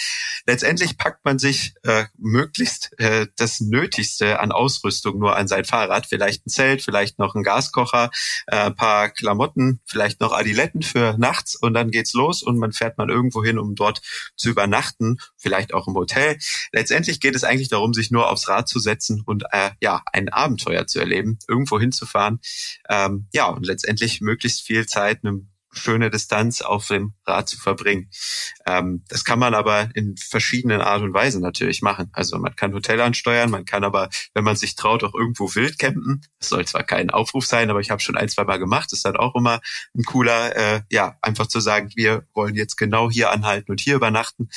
[0.45, 6.05] Letztendlich packt man sich äh, möglichst äh, das Nötigste an Ausrüstung nur an sein Fahrrad.
[6.05, 8.09] Vielleicht ein Zelt, vielleicht noch ein Gaskocher,
[8.47, 12.71] äh, ein paar Klamotten, vielleicht noch Adiletten für nachts und dann geht's los und man
[12.71, 14.01] fährt mal irgendwo hin, um dort
[14.35, 16.37] zu übernachten, vielleicht auch im Hotel.
[16.71, 20.29] Letztendlich geht es eigentlich darum, sich nur aufs Rad zu setzen und äh, ja ein
[20.29, 22.39] Abenteuer zu erleben, irgendwo hinzufahren.
[22.89, 28.09] Ähm, ja und letztendlich möglichst viel Zeit einem schöne Distanz auf dem Rad zu verbringen.
[28.65, 32.09] Ähm, das kann man aber in verschiedenen Art und Weisen natürlich machen.
[32.13, 35.77] Also man kann Hotel ansteuern, man kann aber, wenn man sich traut, auch irgendwo wild
[35.79, 36.21] campen.
[36.39, 38.91] Das soll zwar kein Aufruf sein, aber ich habe schon ein, zwei Mal gemacht.
[38.91, 39.59] Das ist dann auch immer
[39.95, 43.95] ein cooler, äh, ja, einfach zu sagen, wir wollen jetzt genau hier anhalten und hier
[43.95, 44.49] übernachten.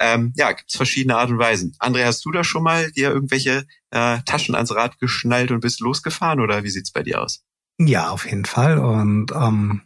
[0.00, 1.76] Ähm, ja, gibt es verschiedene Art und Weisen.
[1.78, 5.80] André, hast du da schon mal dir irgendwelche äh, Taschen ans Rad geschnallt und bist
[5.80, 7.44] losgefahren oder wie sieht's bei dir aus?
[7.78, 8.78] Ja, auf jeden Fall.
[8.78, 9.82] Und ähm,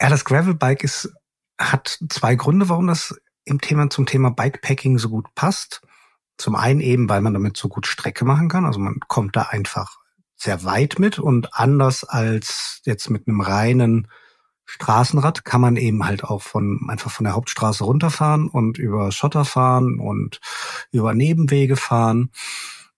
[0.00, 1.12] ja, das Gravelbike ist,
[1.58, 5.82] hat zwei Gründe, warum das im Thema zum Thema Bikepacking so gut passt.
[6.36, 8.64] Zum einen eben, weil man damit so gut Strecke machen kann.
[8.64, 9.98] Also man kommt da einfach
[10.36, 14.08] sehr weit mit und anders als jetzt mit einem reinen
[14.66, 19.44] Straßenrad kann man eben halt auch von einfach von der Hauptstraße runterfahren und über Schotter
[19.44, 20.40] fahren und
[20.92, 22.30] über Nebenwege fahren.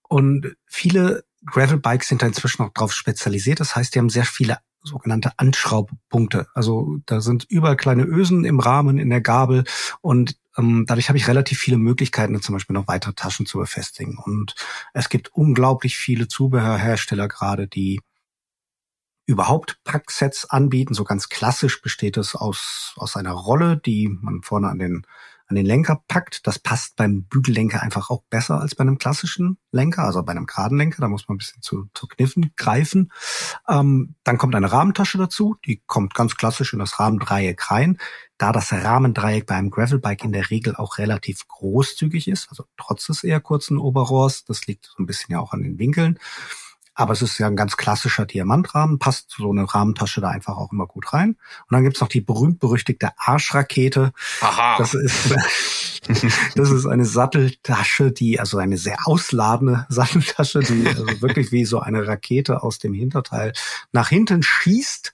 [0.07, 3.61] Und viele Gravelbikes sind da inzwischen auch drauf spezialisiert.
[3.61, 6.47] Das heißt, die haben sehr viele sogenannte Anschraubpunkte.
[6.53, 9.63] Also da sind überall kleine Ösen im Rahmen, in der Gabel
[10.01, 14.17] und ähm, dadurch habe ich relativ viele Möglichkeiten, zum Beispiel noch weitere Taschen zu befestigen.
[14.17, 14.55] Und
[14.93, 18.01] es gibt unglaublich viele Zubehörhersteller gerade, die
[19.25, 20.93] überhaupt Packsets anbieten.
[20.93, 25.05] So ganz klassisch besteht es aus, aus einer Rolle, die man vorne an den
[25.51, 26.47] an den Lenker packt.
[26.47, 30.47] Das passt beim Bügellenker einfach auch besser als bei einem klassischen Lenker, also bei einem
[30.47, 31.01] geraden Lenker.
[31.01, 33.11] Da muss man ein bisschen zu, zu kniffen greifen.
[33.67, 35.57] Ähm, dann kommt eine Rahmentasche dazu.
[35.65, 37.97] Die kommt ganz klassisch in das Rahmendreieck rein.
[38.37, 43.23] Da das Rahmendreieck beim Gravelbike in der Regel auch relativ großzügig ist, also trotz des
[43.23, 46.17] eher kurzen Oberrohrs, das liegt so ein bisschen ja auch an den Winkeln,
[47.01, 50.71] aber es ist ja ein ganz klassischer Diamantrahmen, passt so eine Rahmentasche da einfach auch
[50.71, 51.29] immer gut rein.
[51.31, 54.13] Und dann gibt's noch die berühmt-berüchtigte Arschrakete.
[54.41, 54.77] Aha.
[54.77, 55.33] Das ist,
[56.55, 61.79] das ist eine Satteltasche, die, also eine sehr ausladende Satteltasche, die also wirklich wie so
[61.79, 63.53] eine Rakete aus dem Hinterteil
[63.91, 65.13] nach hinten schießt.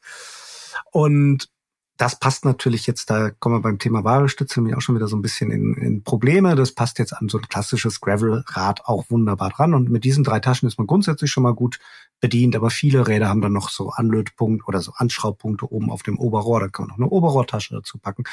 [0.92, 1.50] Und
[1.98, 5.18] das passt natürlich jetzt, da kommen wir beim Thema Wahlstütze nämlich auch schon wieder so
[5.18, 6.56] ein bisschen in, in Probleme.
[6.56, 9.74] Das passt jetzt an so ein klassisches Gravel-Rad auch wunderbar dran.
[9.74, 11.80] Und mit diesen drei Taschen ist man grundsätzlich schon mal gut
[12.20, 12.56] bedient.
[12.56, 16.60] Aber viele Räder haben dann noch so Anlötpunkte oder so Anschraubpunkte oben auf dem Oberrohr.
[16.60, 18.24] Da kann man noch eine Oberrohrtasche dazu packen.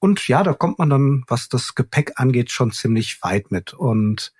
[0.00, 3.72] Und ja, da kommt man dann, was das Gepäck angeht, schon ziemlich weit mit.
[3.72, 4.32] Und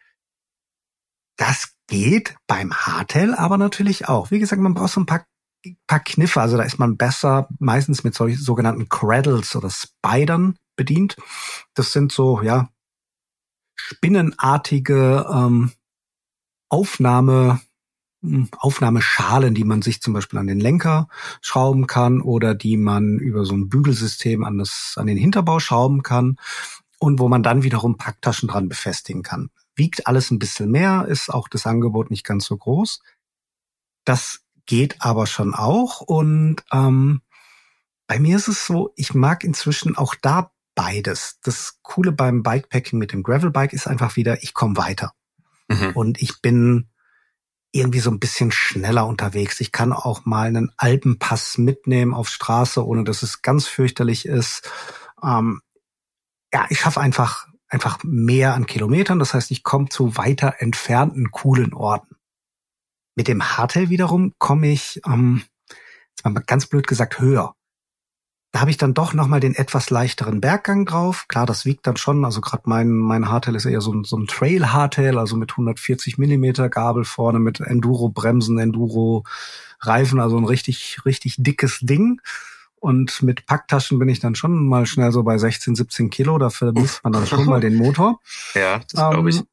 [1.36, 4.30] das geht beim Hardtail aber natürlich auch.
[4.30, 5.24] Wie gesagt, man braucht so ein paar
[5.86, 6.40] paar Kniffe.
[6.40, 11.16] Also da ist man besser meistens mit solchen sogenannten Cradles oder Spidern bedient.
[11.74, 12.70] Das sind so, ja,
[13.76, 15.72] spinnenartige ähm,
[16.68, 17.60] Aufnahme,
[18.22, 21.08] hm, Aufnahmeschalen, die man sich zum Beispiel an den Lenker
[21.40, 26.02] schrauben kann oder die man über so ein Bügelsystem an, das, an den Hinterbau schrauben
[26.02, 26.36] kann
[26.98, 29.50] und wo man dann wiederum Packtaschen dran befestigen kann.
[29.74, 33.00] Wiegt alles ein bisschen mehr, ist auch das Angebot nicht ganz so groß.
[34.04, 36.00] Das geht aber schon auch.
[36.00, 37.22] Und ähm,
[38.06, 41.38] bei mir ist es so, ich mag inzwischen auch da beides.
[41.42, 45.12] Das Coole beim Bikepacking mit dem Gravelbike ist einfach wieder, ich komme weiter.
[45.68, 45.92] Mhm.
[45.94, 46.88] Und ich bin
[47.72, 49.60] irgendwie so ein bisschen schneller unterwegs.
[49.60, 54.68] Ich kann auch mal einen Alpenpass mitnehmen auf Straße, ohne dass es ganz fürchterlich ist.
[55.22, 55.60] Ähm,
[56.52, 59.18] ja, ich schaffe einfach einfach mehr an Kilometern.
[59.18, 62.16] Das heißt, ich komme zu weiter entfernten coolen Orten.
[63.20, 67.54] Mit dem Hardtail wiederum komme ich, ähm, jetzt mal ganz blöd gesagt, höher.
[68.50, 71.26] Da habe ich dann doch nochmal den etwas leichteren Berggang drauf.
[71.28, 72.24] Klar, das wiegt dann schon.
[72.24, 76.16] Also gerade mein, mein Hardtail ist eher so ein, so ein Trail-Hardtail, also mit 140
[76.16, 82.22] Millimeter Gabel vorne, mit Enduro-Bremsen, Enduro-Reifen, also ein richtig, richtig dickes Ding.
[82.76, 86.38] Und mit Packtaschen bin ich dann schon mal schnell so bei 16, 17 Kilo.
[86.38, 88.18] Dafür misst man dann schon mal den Motor.
[88.54, 89.40] Ja, das glaube ich.
[89.40, 89.46] Ähm,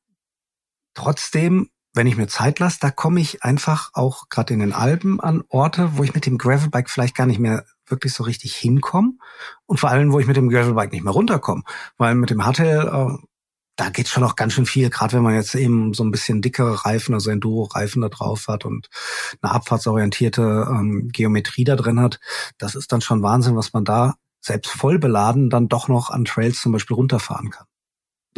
[0.94, 5.20] trotzdem wenn ich mir Zeit lasse, da komme ich einfach auch gerade in den Alpen
[5.20, 9.14] an Orte, wo ich mit dem Gravelbike vielleicht gar nicht mehr wirklich so richtig hinkomme
[9.66, 11.64] und vor allem, wo ich mit dem Gravelbike nicht mehr runterkomme,
[11.98, 13.28] weil mit dem Hardtail äh,
[13.78, 16.42] da geht schon noch ganz schön viel, gerade wenn man jetzt eben so ein bisschen
[16.42, 18.90] dickere Reifen, also Enduro-Reifen da drauf hat und
[19.42, 22.20] eine abfahrtsorientierte ähm, Geometrie da drin hat.
[22.58, 26.26] Das ist dann schon Wahnsinn, was man da selbst voll beladen dann doch noch an
[26.26, 27.68] Trails zum Beispiel runterfahren kann.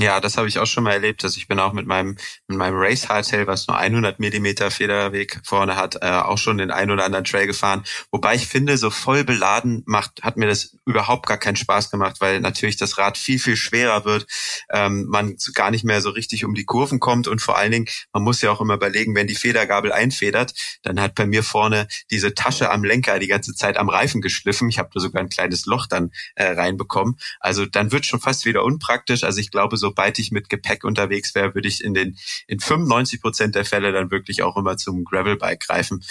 [0.02, 1.26] Ja, das habe ich auch schon mal erlebt.
[1.26, 2.16] Also ich bin auch mit meinem
[2.48, 6.72] mit meinem Race Hardtail, was nur 100 Millimeter Federweg vorne hat, äh, auch schon den
[6.72, 7.84] ein oder anderen Trail gefahren.
[8.10, 12.22] Wobei ich finde, so voll beladen macht hat mir das überhaupt gar keinen Spaß gemacht,
[12.22, 14.26] weil natürlich das Rad viel viel schwerer wird,
[14.72, 17.88] ähm, man gar nicht mehr so richtig um die Kurven kommt und vor allen Dingen
[18.14, 21.90] man muss ja auch immer überlegen, wenn die Federgabel einfedert, dann hat bei mir vorne
[22.10, 24.70] diese Tasche am Lenker die ganze Zeit am Reifen geschliffen.
[24.70, 27.18] Ich habe da sogar ein kleines Loch dann äh, reinbekommen.
[27.42, 29.26] Also dann wird schon fast wieder unpraktisch.
[29.26, 32.60] Also ich glaube so sobald ich mit Gepäck unterwegs wäre, würde ich in den in
[32.60, 36.04] 95 Prozent der Fälle dann wirklich auch immer zum Gravelbike greifen.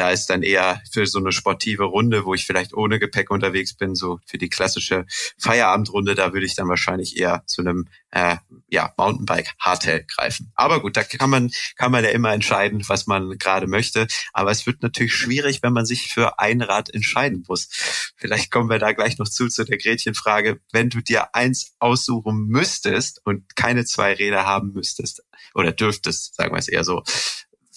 [0.00, 3.74] Da ist dann eher für so eine sportive Runde, wo ich vielleicht ohne Gepäck unterwegs
[3.74, 5.04] bin, so für die klassische
[5.36, 8.36] Feierabendrunde, da würde ich dann wahrscheinlich eher zu einem äh,
[8.70, 10.52] ja, Mountainbike Hardtail greifen.
[10.54, 14.06] Aber gut, da kann man kann man ja immer entscheiden, was man gerade möchte.
[14.32, 17.68] Aber es wird natürlich schwierig, wenn man sich für ein Rad entscheiden muss.
[18.16, 20.60] Vielleicht kommen wir da gleich noch zu zu der Gretchenfrage.
[20.72, 25.22] Wenn du dir eins aussuchen müsstest und keine zwei Räder haben müsstest
[25.54, 27.02] oder dürftest, sagen wir es eher so,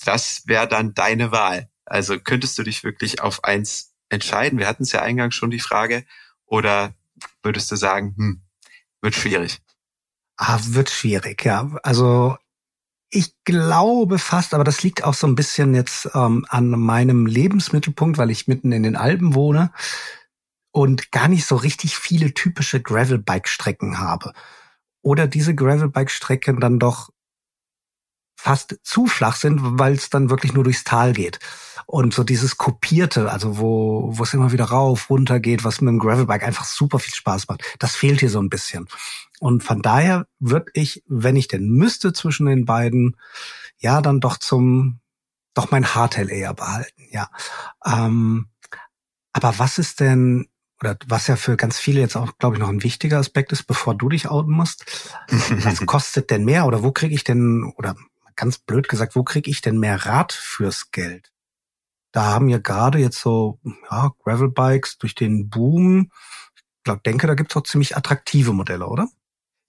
[0.06, 1.68] was wäre dann deine Wahl?
[1.86, 4.60] Also könntest du dich wirklich auf eins entscheiden?
[4.60, 6.06] Wir hatten es ja eingangs schon die Frage.
[6.46, 6.94] Oder
[7.42, 8.42] würdest du sagen, hm,
[9.02, 9.62] wird schwierig?
[10.38, 11.72] Ah, wird schwierig, ja.
[11.84, 12.38] Also
[13.10, 18.18] ich glaube fast, aber das liegt auch so ein bisschen jetzt ähm, an meinem Lebensmittelpunkt,
[18.18, 19.72] weil ich mitten in den Alpen wohne
[20.72, 24.34] und gar nicht so richtig viele typische Gravelbike-Strecken habe.
[25.02, 27.12] Oder diese Gravelbike-Strecken dann doch
[28.44, 31.40] fast zu flach sind, weil es dann wirklich nur durchs Tal geht.
[31.86, 35.90] Und so dieses Kopierte, also wo, wo es immer wieder rauf, runter geht, was mit
[35.90, 38.90] dem Gravelbike einfach super viel Spaß macht, das fehlt hier so ein bisschen.
[39.40, 43.16] Und von daher würde ich, wenn ich denn müsste zwischen den beiden,
[43.78, 45.00] ja, dann doch zum,
[45.54, 47.30] doch mein Hardtail eher behalten, ja.
[47.86, 48.50] Ähm,
[49.32, 50.50] aber was ist denn,
[50.82, 53.64] oder was ja für ganz viele jetzt auch, glaube ich, noch ein wichtiger Aspekt ist,
[53.64, 54.84] bevor du dich outen musst,
[55.64, 57.96] was kostet denn mehr oder wo kriege ich denn, oder
[58.36, 61.32] ganz blöd gesagt, wo kriege ich denn mehr Rad fürs Geld?
[62.12, 66.12] Da haben ja gerade jetzt so ja, Gravelbikes durch den Boom,
[66.56, 69.08] ich glaube, denke, da gibt's auch ziemlich attraktive Modelle, oder?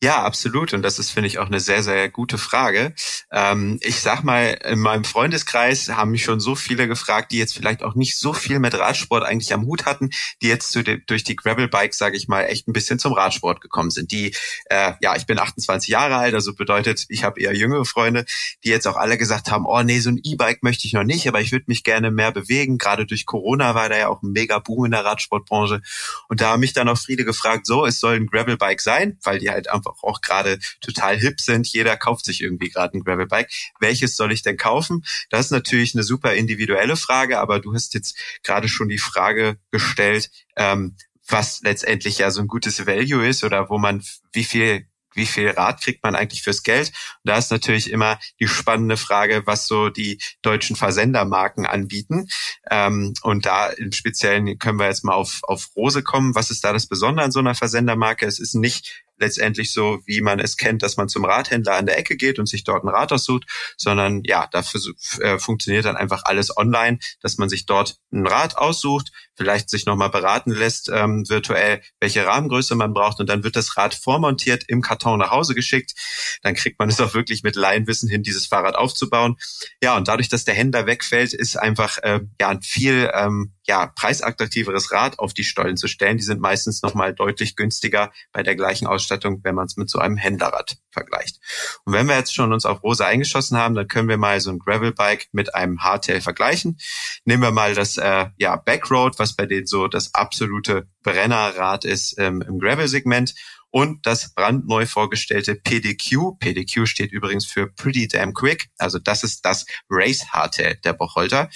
[0.04, 0.74] Ja, absolut.
[0.74, 2.92] Und das ist, finde ich, auch eine sehr, sehr gute Frage.
[3.32, 7.54] Ähm, ich sag mal, in meinem Freundeskreis haben mich schon so viele gefragt, die jetzt
[7.54, 10.10] vielleicht auch nicht so viel mit Radsport eigentlich am Hut hatten,
[10.42, 13.88] die jetzt de, durch die Gravelbikes, sage ich mal, echt ein bisschen zum Radsport gekommen
[13.88, 14.12] sind.
[14.12, 14.34] Die,
[14.66, 18.26] äh, ja, ich bin 28 Jahre alt, also bedeutet, ich habe eher jüngere Freunde,
[18.62, 21.26] die jetzt auch alle gesagt haben, oh nee, so ein E-Bike möchte ich noch nicht,
[21.28, 22.76] aber ich würde mich gerne mehr bewegen.
[22.76, 25.80] Gerade durch Corona war da ja auch ein mega Boom in der Radsportbranche.
[26.28, 29.38] Und da haben mich dann auch viele gefragt, so, es soll ein Gravelbike sein, weil
[29.38, 31.66] die halt einfach auch gerade total hip sind.
[31.68, 33.50] Jeder kauft sich irgendwie gerade ein Gravelbike.
[33.80, 35.04] Welches soll ich denn kaufen?
[35.30, 39.58] Das ist natürlich eine super individuelle Frage, aber du hast jetzt gerade schon die Frage
[39.70, 44.86] gestellt, ähm, was letztendlich ja so ein gutes Value ist oder wo man wie viel
[45.14, 46.88] wie viel Rad kriegt man eigentlich fürs Geld?
[46.88, 52.28] Und da ist natürlich immer die spannende Frage, was so die deutschen Versendermarken anbieten.
[52.70, 56.34] Ähm, und da im Speziellen können wir jetzt mal auf, auf Rose kommen.
[56.34, 58.26] Was ist da das Besondere an so einer Versendermarke?
[58.26, 61.98] Es ist nicht letztendlich so, wie man es kennt, dass man zum Radhändler an der
[61.98, 63.44] Ecke geht und sich dort ein Rad aussucht,
[63.76, 64.80] sondern ja, dafür
[65.20, 69.86] äh, funktioniert dann einfach alles online, dass man sich dort ein Rad aussucht, vielleicht sich
[69.86, 74.64] nochmal beraten lässt ähm, virtuell, welche Rahmengröße man braucht und dann wird das Rad vormontiert
[74.68, 75.94] im Karton nach Hause geschickt.
[76.42, 79.36] Dann kriegt man es auch wirklich mit Laienwissen hin, dieses Fahrrad aufzubauen.
[79.82, 83.86] Ja, und dadurch, dass der Händler wegfällt, ist einfach äh, ja ein viel ähm, ja,
[83.86, 86.16] preisattraktiveres Rad auf die Stollen zu stellen.
[86.16, 89.98] Die sind meistens nochmal deutlich günstiger bei der gleichen Ausstattung, wenn man es mit so
[89.98, 91.38] einem Händlerrad vergleicht.
[91.84, 94.50] Und wenn wir jetzt schon uns auf Rose eingeschossen haben, dann können wir mal so
[94.50, 96.78] ein Gravelbike mit einem Hardtail vergleichen.
[97.24, 102.16] Nehmen wir mal das äh, ja, Backroad, was bei denen so das absolute Brennerrad ist
[102.18, 103.34] ähm, im Gravel-Segment
[103.74, 106.38] und das brandneu vorgestellte PDQ.
[106.38, 108.68] PDQ steht übrigens für Pretty Damn Quick.
[108.78, 111.50] Also das ist das Race Hardtail der Bocholter.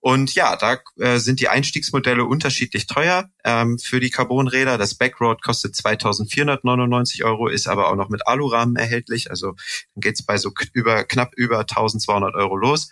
[0.00, 4.78] Und ja, da äh, sind die Einstiegsmodelle unterschiedlich teuer ähm, für die Carbonräder.
[4.78, 9.30] Das Backroad kostet 2.499 Euro, ist aber auch noch mit Alurahmen erhältlich.
[9.30, 9.48] Also
[9.94, 12.90] dann geht's bei so über knapp über 1.200 Euro los.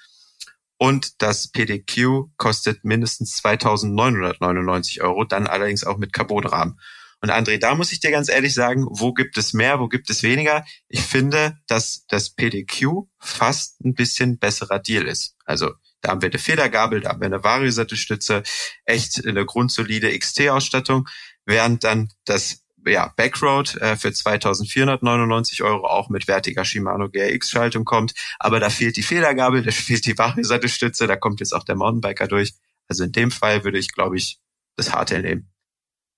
[0.76, 6.78] Und das PDQ kostet mindestens 2.999 Euro, dann allerdings auch mit Carbonrahmen.
[7.20, 10.08] Und André, da muss ich dir ganz ehrlich sagen, wo gibt es mehr, wo gibt
[10.08, 10.64] es weniger?
[10.88, 15.34] Ich finde, dass das PDQ fast ein bisschen besserer Deal ist.
[15.44, 18.42] Also da haben wir eine Federgabel, da haben wir eine Variosattelstütze,
[18.84, 21.08] echt eine grundsolide XT-Ausstattung,
[21.44, 28.14] während dann das ja, Backroad äh, für 2.499 Euro auch mit wertiger Shimano GRX-Schaltung kommt.
[28.38, 32.26] Aber da fehlt die Federgabel, da fehlt die Variosattelstütze, da kommt jetzt auch der Mountainbiker
[32.26, 32.54] durch.
[32.88, 34.40] Also in dem Fall würde ich, glaube ich,
[34.76, 35.50] das Hardtail nehmen.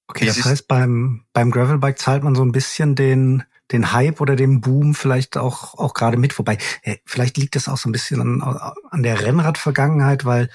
[0.06, 4.36] Okay, das heißt, beim, beim Gravelbike zahlt man so ein bisschen den, den Hype oder
[4.36, 6.38] den Boom vielleicht auch, auch gerade mit.
[6.38, 10.48] Wobei, äh, vielleicht liegt das auch so ein bisschen an, an der Rennradvergangenheit, weil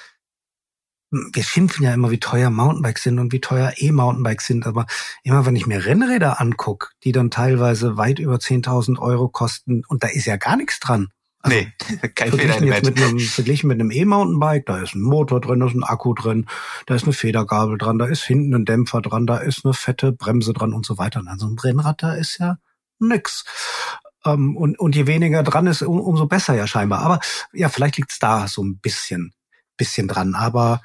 [1.11, 4.65] wir schimpfen ja immer, wie teuer Mountainbikes sind und wie teuer E-Mountainbikes sind.
[4.65, 4.85] Aber
[5.23, 10.03] immer wenn ich mir Rennräder anguck, die dann teilweise weit über 10.000 Euro kosten und
[10.03, 11.09] da ist ja gar nichts dran.
[11.39, 11.71] Also, nee,
[12.15, 15.67] kein Fehler jetzt mit einem, Verglichen mit einem E-Mountainbike, da ist ein Motor drin, da
[15.67, 16.47] ist ein Akku drin,
[16.87, 20.11] da ist eine Federgabel dran, da ist hinten ein Dämpfer dran, da ist eine fette
[20.11, 21.19] Bremse dran und so weiter.
[21.19, 22.57] Und an so einem Rennrad, da ist ja
[22.99, 23.45] nix.
[24.25, 26.99] Ähm, und, und je weniger dran ist, um, umso besser ja scheinbar.
[27.01, 27.19] Aber
[27.53, 29.33] ja, vielleicht liegt's da so ein bisschen.
[29.77, 30.35] bisschen dran.
[30.35, 30.81] Aber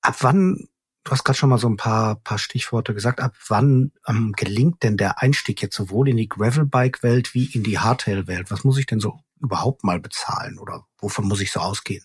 [0.00, 0.68] ab wann,
[1.04, 4.82] du hast gerade schon mal so ein paar, paar Stichworte gesagt, ab wann ähm, gelingt
[4.82, 8.50] denn der Einstieg jetzt sowohl in die Gravelbike-Welt wie in die Hardtail-Welt?
[8.50, 12.04] Was muss ich denn so überhaupt mal bezahlen oder wovon muss ich so ausgehen?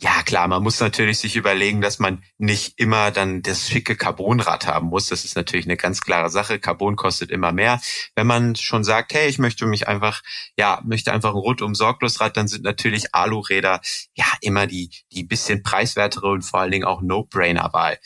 [0.00, 4.66] Ja, klar, man muss natürlich sich überlegen, dass man nicht immer dann das schicke Carbonrad
[4.66, 5.06] haben muss.
[5.06, 6.58] Das ist natürlich eine ganz klare Sache.
[6.58, 7.80] Carbon kostet immer mehr.
[8.16, 10.22] Wenn man schon sagt, hey, ich möchte mich einfach,
[10.58, 13.80] ja, möchte einfach ein rundum Sorglosrad, dann sind natürlich Aluräder
[14.14, 17.98] ja immer die, die bisschen preiswertere und vor allen Dingen auch No-Brainer-Wahl.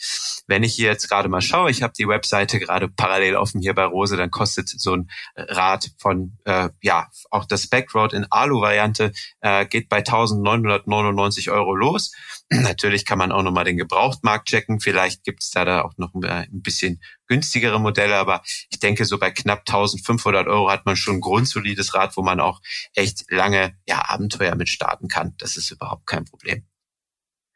[0.45, 3.73] Wenn ich hier jetzt gerade mal schaue, ich habe die Webseite gerade parallel offen hier
[3.73, 9.11] bei Rose, dann kostet so ein Rad von, äh, ja, auch das Spec-Road in Alu-Variante
[9.41, 12.11] äh, geht bei 1999 Euro los.
[12.49, 14.79] Natürlich kann man auch nochmal den Gebrauchtmarkt checken.
[14.79, 19.17] Vielleicht gibt es da, da auch noch ein bisschen günstigere Modelle, aber ich denke, so
[19.17, 22.61] bei knapp 1500 Euro hat man schon ein grundsolides Rad, wo man auch
[22.93, 25.33] echt lange ja, Abenteuer mit starten kann.
[25.37, 26.65] Das ist überhaupt kein Problem.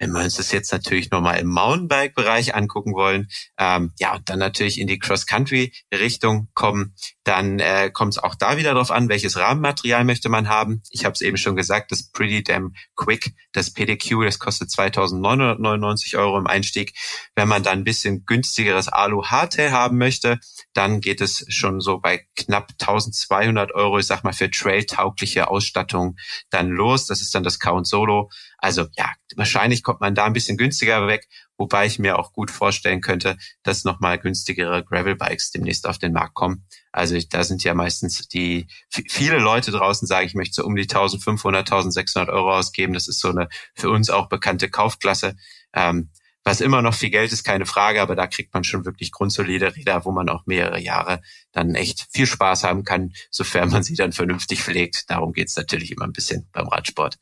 [0.03, 4.39] Wenn wir uns das jetzt natürlich nochmal im Mountainbike-Bereich angucken wollen, ähm, ja, und dann
[4.39, 6.93] natürlich in die Cross-Country-Richtung kommen,
[7.23, 10.81] dann äh, kommt es auch da wieder darauf an, welches Rahmenmaterial möchte man haben.
[10.89, 16.17] Ich habe es eben schon gesagt, das Pretty Damn Quick, das PDQ, das kostet 2.999
[16.17, 16.93] Euro im Einstieg.
[17.35, 20.39] Wenn man dann ein bisschen günstigeres Alu-Hardtail haben möchte,
[20.73, 26.17] dann geht es schon so bei knapp 1.200 Euro, ich sag mal, für trail-taugliche Ausstattung
[26.49, 27.05] dann los.
[27.05, 28.29] Das ist dann das Count Solo.
[28.57, 32.51] Also ja, wahrscheinlich kommt man da ein bisschen günstiger weg, wobei ich mir auch gut
[32.51, 36.65] vorstellen könnte, dass nochmal günstigere Gravel-Bikes demnächst auf den Markt kommen.
[36.91, 40.83] Also da sind ja meistens die viele Leute draußen sagen, ich möchte so um die
[40.83, 42.93] 1500, 1600 Euro ausgeben.
[42.93, 45.35] Das ist so eine für uns auch bekannte Kaufklasse.
[45.73, 46.09] Ähm,
[46.43, 49.75] was immer noch viel Geld ist, keine Frage, aber da kriegt man schon wirklich grundsolide
[49.75, 51.21] Räder, wo man auch mehrere Jahre
[51.53, 55.09] dann echt viel Spaß haben kann, sofern man sie dann vernünftig pflegt.
[55.09, 57.17] Darum geht's natürlich immer ein bisschen beim Radsport.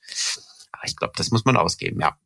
[0.71, 2.17] Aber ich glaube, das muss man ausgeben, ja.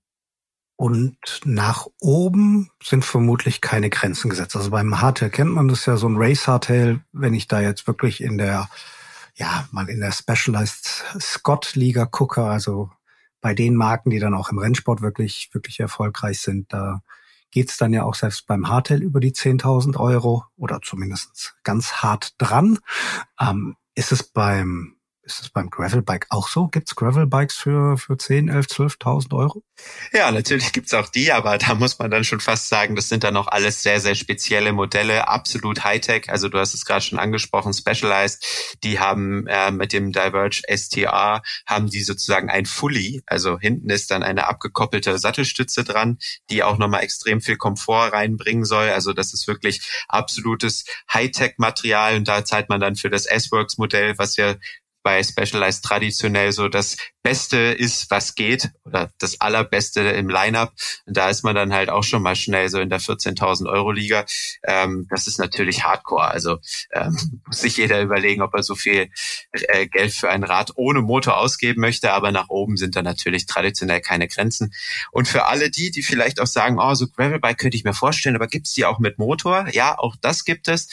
[0.78, 4.56] Und nach oben sind vermutlich keine Grenzen gesetzt.
[4.56, 7.88] Also beim Hardtail kennt man das ja, so ein Race Hardtail, wenn ich da jetzt
[7.88, 8.68] wirklich in der,
[9.36, 12.90] ja, mal in der Specialized Scott Liga gucke, also
[13.40, 17.02] bei den Marken, die dann auch im Rennsport wirklich, wirklich erfolgreich sind, da
[17.52, 22.34] geht's dann ja auch selbst beim Hardtail über die 10.000 Euro oder zumindest ganz hart
[22.38, 22.80] dran.
[23.40, 24.95] Ähm, ist es beim
[25.26, 26.68] ist das beim Gravelbike auch so?
[26.68, 29.64] Gibt's Gravelbikes für, für 10, 11, 12.000 Euro?
[30.14, 33.24] Ja, natürlich gibt's auch die, aber da muss man dann schon fast sagen, das sind
[33.24, 36.30] dann noch alles sehr, sehr spezielle Modelle, absolut Hightech.
[36.30, 38.78] Also du hast es gerade schon angesprochen, Specialized.
[38.84, 44.12] Die haben äh, mit dem Diverge STR, haben die sozusagen ein Fully, also hinten ist
[44.12, 46.20] dann eine abgekoppelte Sattelstütze dran,
[46.50, 48.90] die auch nochmal extrem viel Komfort reinbringen soll.
[48.90, 54.38] Also das ist wirklich absolutes Hightech-Material und da zahlt man dann für das S-Works-Modell, was
[54.38, 54.56] ja
[55.06, 60.74] bei Specialized traditionell so das Beste ist, was geht oder das Allerbeste im Lineup.
[61.06, 64.26] Da ist man dann halt auch schon mal schnell so in der 14.000 Euro Liga.
[64.64, 66.28] Ähm, das ist natürlich Hardcore.
[66.28, 66.58] Also
[66.92, 69.12] ähm, muss sich jeder überlegen, ob er so viel
[69.52, 72.12] äh, Geld für ein Rad ohne Motor ausgeben möchte.
[72.12, 74.74] Aber nach oben sind da natürlich traditionell keine Grenzen.
[75.12, 78.36] Und für alle die, die vielleicht auch sagen, oh, so Gravelbike könnte ich mir vorstellen,
[78.36, 79.68] aber gibt's die auch mit Motor?
[79.72, 80.90] Ja, auch das gibt es.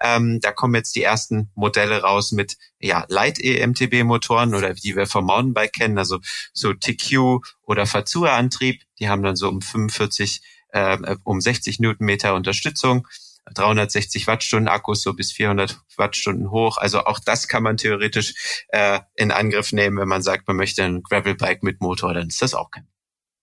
[0.00, 5.26] Ähm, da kommen jetzt die ersten Modelle raus mit ja, Light-EMTB-Motoren oder die wir vom
[5.26, 6.20] Mountainbike kennen, also
[6.52, 13.06] so TQ oder Fazua-Antrieb, die haben dann so um 45, äh, um 60 Newtonmeter Unterstützung.
[13.54, 16.78] 360 Wattstunden Akkus so bis 400 Wattstunden hoch.
[16.78, 20.82] Also auch das kann man theoretisch äh, in Angriff nehmen, wenn man sagt, man möchte
[20.82, 22.88] ein Gravelbike mit Motor, dann ist das auch kein.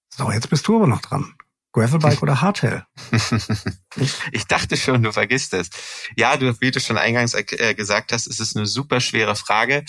[0.10, 1.34] So, jetzt bist du aber noch dran.
[1.74, 2.86] Gravelbike oder Hardtail?
[4.32, 5.72] ich dachte schon, du vergisst es.
[6.16, 9.84] Ja, du, wie du schon eingangs äh, gesagt hast, ist es eine super schwere Frage.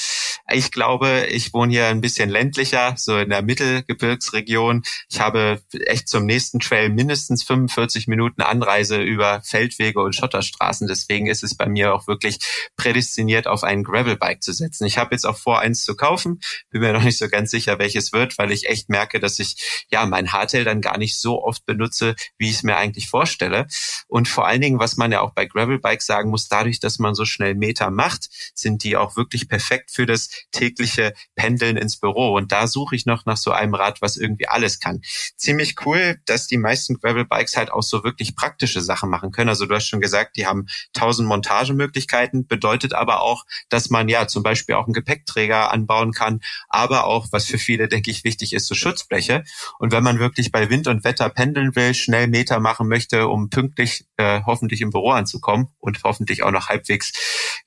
[0.51, 4.83] Ich glaube, ich wohne hier ein bisschen ländlicher, so in der Mittelgebirgsregion.
[5.11, 10.87] Ich habe echt zum nächsten Trail mindestens 45 Minuten Anreise über Feldwege und Schotterstraßen.
[10.87, 12.39] Deswegen ist es bei mir auch wirklich
[12.77, 14.87] prädestiniert, auf ein Gravelbike zu setzen.
[14.87, 16.41] Ich habe jetzt auch vor, eins zu kaufen.
[16.71, 19.87] Bin mir noch nicht so ganz sicher, welches wird, weil ich echt merke, dass ich
[19.91, 23.67] ja mein Hardtail dann gar nicht so oft benutze, wie ich es mir eigentlich vorstelle.
[24.09, 27.15] Und vor allen Dingen, was man ja auch bei Gravelbikes sagen muss, dadurch, dass man
[27.15, 32.35] so schnell Meter macht, sind die auch wirklich perfekt für das tägliche Pendeln ins Büro.
[32.37, 35.01] Und da suche ich noch nach so einem Rad, was irgendwie alles kann.
[35.37, 39.49] Ziemlich cool, dass die meisten Gravelbikes halt auch so wirklich praktische Sachen machen können.
[39.49, 44.27] Also du hast schon gesagt, die haben tausend Montagemöglichkeiten, bedeutet aber auch, dass man ja
[44.27, 48.53] zum Beispiel auch einen Gepäckträger anbauen kann, aber auch, was für viele, denke ich, wichtig
[48.53, 49.45] ist, so Schutzbleche.
[49.79, 53.29] Und wenn man wirklich bei Wind und Wetter pendeln erfüllen will, schnell Meter machen möchte,
[53.29, 57.13] um pünktlich äh, hoffentlich im Büro anzukommen und hoffentlich auch noch halbwegs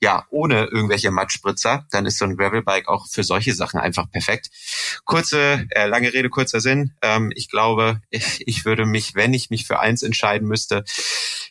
[0.00, 4.50] ja ohne irgendwelche Matschspritzer, dann ist so ein Gravelbike auch für solche Sachen einfach perfekt.
[5.04, 6.92] Kurze, äh, lange Rede, kurzer Sinn.
[7.02, 10.84] Ähm, ich glaube, ich, ich würde mich, wenn ich mich für eins entscheiden müsste,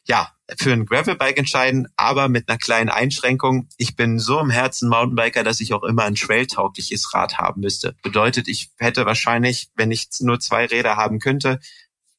[0.06, 3.68] ja, für ein Gravelbike entscheiden, aber mit einer kleinen Einschränkung.
[3.76, 7.96] Ich bin so im Herzen Mountainbiker, dass ich auch immer ein trailtaugliches Rad haben müsste.
[8.02, 11.60] Bedeutet, ich hätte wahrscheinlich, wenn ich nur zwei Räder haben könnte,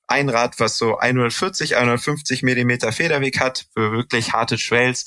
[0.08, 5.04] ein Rad, was so 140, 150 Millimeter Federweg hat für wirklich harte Trails,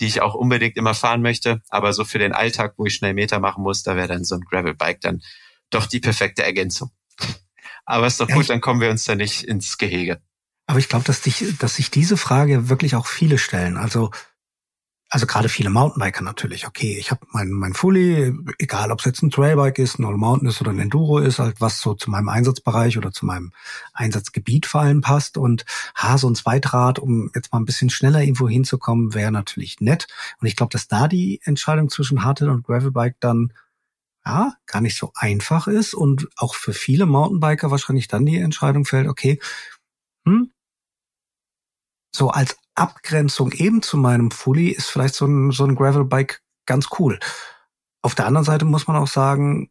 [0.00, 1.60] die ich auch unbedingt immer fahren möchte.
[1.68, 4.36] Aber so für den Alltag, wo ich schnell Meter machen muss, da wäre dann so
[4.36, 5.22] ein Gravelbike dann
[5.70, 6.90] doch die perfekte Ergänzung.
[7.84, 10.22] Aber ist doch gut, dann kommen wir uns da nicht ins Gehege.
[10.66, 13.76] Aber ich glaube, dass, dich, dass sich diese Frage wirklich auch viele stellen.
[13.76, 14.10] Also
[15.14, 16.66] also gerade viele Mountainbiker natürlich.
[16.66, 20.16] Okay, ich habe mein, mein Fully, egal ob es jetzt ein Trailbike ist, ein All
[20.16, 23.52] Mountain ist oder ein Enduro ist, halt was so zu meinem Einsatzbereich oder zu meinem
[23.92, 25.38] Einsatzgebiet vor allem passt.
[25.38, 29.80] Und ha, so ein Zweitrad, um jetzt mal ein bisschen schneller irgendwo hinzukommen, wäre natürlich
[29.80, 30.08] nett.
[30.40, 33.52] Und ich glaube, dass da die Entscheidung zwischen Hardtail und Gravelbike dann
[34.26, 38.84] ja, gar nicht so einfach ist und auch für viele Mountainbiker wahrscheinlich dann die Entscheidung
[38.84, 39.38] fällt, okay,
[40.26, 40.50] hm,
[42.14, 46.88] so als Abgrenzung eben zu meinem Fully ist vielleicht so ein, so ein Gravelbike ganz
[46.98, 47.18] cool.
[48.02, 49.70] Auf der anderen Seite muss man auch sagen,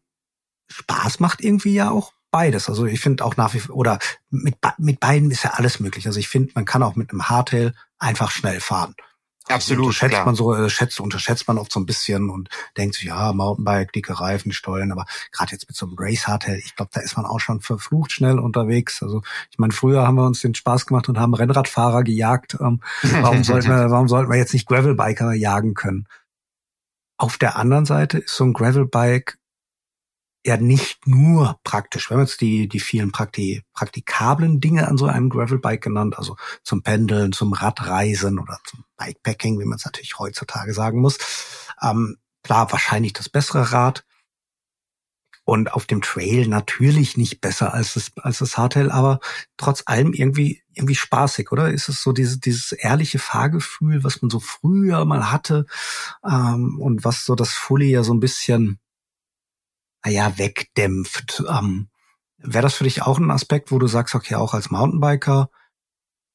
[0.68, 2.68] Spaß macht irgendwie ja auch beides.
[2.68, 3.98] Also ich finde auch nach wie vor, oder
[4.30, 6.06] mit, mit beiden ist ja alles möglich.
[6.06, 8.94] Also ich finde, man kann auch mit einem Hardtail einfach schnell fahren.
[9.48, 9.86] Absolut.
[9.86, 10.24] Unterschätzt klar.
[10.24, 13.92] man so, äh, schätzt, unterschätzt man oft so ein bisschen und denkt sich, ja, Mountainbike,
[13.92, 17.16] dicke Reifen, Stollen, aber gerade jetzt mit so einem Race Hardtail, ich glaube, da ist
[17.16, 19.02] man auch schon verflucht schnell unterwegs.
[19.02, 22.56] Also ich meine, früher haben wir uns den Spaß gemacht und haben Rennradfahrer gejagt.
[22.60, 22.80] Ähm,
[23.20, 26.06] warum sollten wir, warum sollten wir jetzt nicht Gravelbiker jagen können?
[27.18, 29.38] Auf der anderen Seite ist so ein Gravelbike
[30.46, 32.10] ja nicht nur praktisch.
[32.10, 36.36] Wir haben jetzt die, die vielen Prakti praktikablen Dinge an so einem Gravelbike genannt, also
[36.62, 41.18] zum Pendeln, zum Radreisen oder zum Bikepacking, wie man es natürlich heutzutage sagen muss.
[41.82, 44.04] Ähm, klar, wahrscheinlich das bessere Rad.
[45.46, 49.20] Und auf dem Trail natürlich nicht besser als das, als das Hardtail, aber
[49.58, 51.70] trotz allem irgendwie, irgendwie spaßig, oder?
[51.70, 55.66] Ist es so diese, dieses ehrliche Fahrgefühl, was man so früher mal hatte,
[56.26, 58.78] ähm, und was so das Fully ja so ein bisschen,
[60.04, 61.42] naja, wegdämpft.
[61.48, 61.88] Ähm,
[62.38, 65.48] Wäre das für dich auch ein Aspekt, wo du sagst, okay, auch als Mountainbiker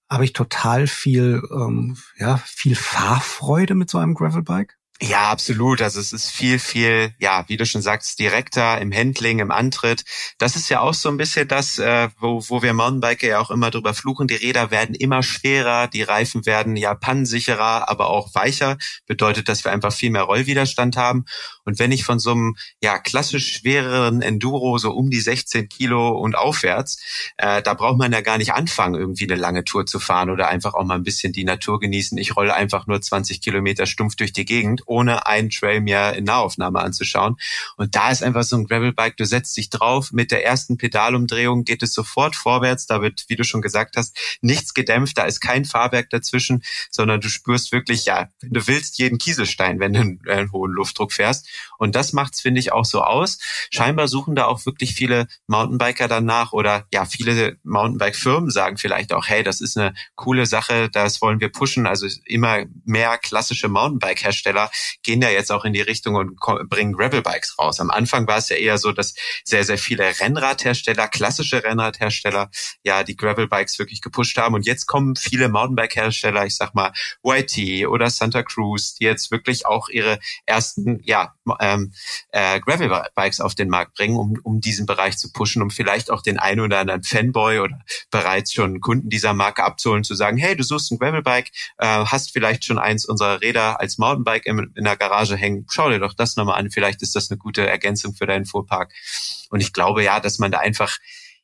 [0.10, 4.79] habe ich total viel, ähm, ja, viel Fahrfreude mit so einem Gravelbike?
[5.02, 5.82] Ja, absolut.
[5.82, 10.04] Also es ist viel, viel, ja, wie du schon sagst, direkter im Handling, im Antritt.
[10.40, 13.50] Das ist ja auch so ein bisschen das, äh, wo, wo wir Mountainbiker ja auch
[13.50, 14.28] immer drüber fluchen.
[14.28, 18.78] Die Räder werden immer schwerer, die Reifen werden ja pannensicherer, aber auch weicher.
[19.08, 21.24] Bedeutet, dass wir einfach viel mehr Rollwiderstand haben.
[21.64, 26.10] Und wenn ich von so einem ja klassisch schwereren Enduro so um die 16 Kilo
[26.10, 27.02] und aufwärts,
[27.38, 30.50] äh, da braucht man ja gar nicht anfangen, irgendwie eine lange Tour zu fahren oder
[30.50, 32.18] einfach auch mal ein bisschen die Natur genießen.
[32.18, 36.26] Ich rolle einfach nur 20 Kilometer stumpf durch die Gegend ohne einen Trail mir in
[36.26, 37.38] Nahaufnahme anzuschauen.
[37.78, 41.64] Und da ist einfach so ein Gravelbike, du setzt dich drauf, mit der ersten Pedalumdrehung
[41.64, 45.40] geht es sofort vorwärts, da wird, wie du schon gesagt hast, nichts gedämpft, da ist
[45.40, 50.22] kein Fahrwerk dazwischen, sondern du spürst wirklich, ja, du willst jeden Kieselstein, wenn du einen,
[50.28, 51.48] einen hohen Luftdruck fährst.
[51.78, 53.40] Und das macht's, finde ich, auch so aus.
[53.72, 59.28] Scheinbar suchen da auch wirklich viele Mountainbiker danach oder ja, viele Mountainbike-Firmen sagen vielleicht auch,
[59.28, 61.86] hey, das ist eine coole Sache, das wollen wir pushen.
[61.86, 64.72] Also immer mehr klassische Mountainbike-Hersteller
[65.04, 66.38] gehen ja jetzt auch in die Richtung und
[66.70, 67.80] bringen Gravelbikes raus.
[67.80, 69.14] Am Anfang war es ja eher so, dass
[69.44, 72.50] sehr, sehr viele Rennradhersteller, klassische Rennradhersteller,
[72.84, 74.56] ja, die Gravelbikes wirklich gepusht haben.
[74.56, 76.92] Und jetzt kommen viele Mountainbike-Hersteller, ich sag mal
[77.24, 81.94] YT oder Santa Cruz, die jetzt wirklich auch ihre ersten, ja, ähm,
[82.32, 86.22] äh, Gravelbikes auf den Markt bringen, um, um diesen Bereich zu pushen, um vielleicht auch
[86.22, 87.80] den einen oder anderen Fanboy oder
[88.12, 92.32] bereits schon Kunden dieser Marke abzuholen, zu sagen, hey, du suchst ein Gravelbike, äh, hast
[92.32, 96.14] vielleicht schon eins unserer Räder als Mountainbike im, in der Garage hängen, schau dir doch
[96.14, 98.94] das nochmal an, vielleicht ist das eine gute Ergänzung für deinen Fuhrpark.
[99.50, 100.98] Und ich glaube ja, dass man da einfach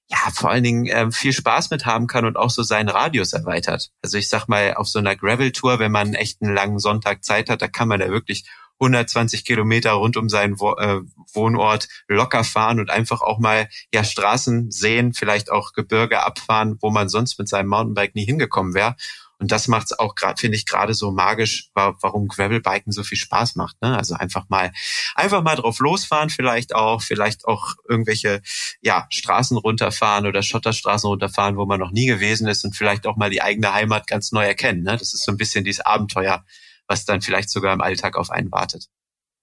[0.08, 3.34] ja, vor allen Dingen ähm, viel Spaß mit haben kann und auch so seinen Radius
[3.34, 3.90] erweitert.
[4.04, 7.50] Also ich sag mal, auf so einer Gravel-Tour, wenn man echt einen langen Sonntag Zeit
[7.50, 8.46] hat, da kann man da wirklich
[8.80, 11.02] 120 Kilometer rund um seinen Wo äh,
[11.34, 16.92] Wohnort locker fahren und einfach auch mal ja Straßen sehen, vielleicht auch Gebirge abfahren, wo
[16.92, 18.96] man sonst mit seinem Mountainbike nie hingekommen wäre.
[19.40, 23.18] Und das macht es auch gerade, finde ich, gerade so magisch, warum Gravelbiken so viel
[23.18, 23.82] Spaß macht.
[23.82, 23.96] Ne?
[23.98, 24.72] Also einfach mal,
[25.14, 28.42] einfach mal drauf losfahren, vielleicht auch, vielleicht auch irgendwelche
[28.82, 33.18] ja, Straßen runterfahren oder Schotterstraßen runterfahren, wo man noch nie gewesen ist und vielleicht auch
[33.18, 34.84] mal die eigene Heimat ganz neu erkennen.
[34.84, 34.98] Ne?
[34.98, 36.46] Das ist so ein bisschen dieses Abenteuer,
[36.88, 38.88] was dann vielleicht sogar im Alltag auf einen wartet.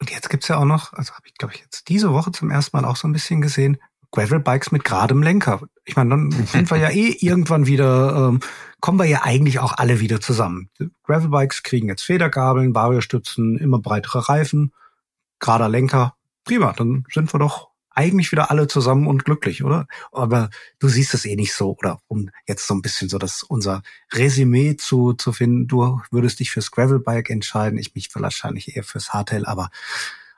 [0.00, 2.50] Und jetzt gibt's ja auch noch, also habe ich, glaube ich, jetzt diese Woche zum
[2.50, 3.78] ersten Mal auch so ein bisschen gesehen,
[4.10, 5.62] Gravelbikes mit geradem Lenker.
[5.84, 8.40] Ich meine, dann sind wir ja eh irgendwann wieder, ähm,
[8.82, 10.68] kommen wir ja eigentlich auch alle wieder zusammen.
[11.04, 14.74] Gravelbikes kriegen jetzt Federgabeln, Variostützen, immer breitere Reifen,
[15.38, 16.16] gerader Lenker.
[16.44, 19.86] Prima, dann sind wir doch eigentlich wieder alle zusammen und glücklich, oder?
[20.10, 23.44] Aber du siehst es eh nicht so, oder um jetzt so ein bisschen so das
[23.44, 28.82] unser Resümee zu, zu finden, du würdest dich fürs Gravelbike entscheiden, ich mich wahrscheinlich eher
[28.82, 29.70] fürs Hardtail, aber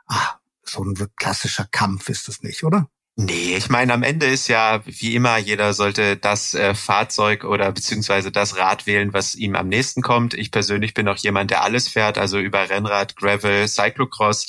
[0.06, 0.34] ah,
[0.64, 2.90] so ein klassischer Kampf ist es nicht, oder?
[3.16, 7.70] Nee, ich meine, am Ende ist ja, wie immer, jeder sollte das äh, Fahrzeug oder
[7.70, 10.34] beziehungsweise das Rad wählen, was ihm am nächsten kommt.
[10.34, 14.48] Ich persönlich bin auch jemand, der alles fährt, also über Rennrad, Gravel, Cyclocross,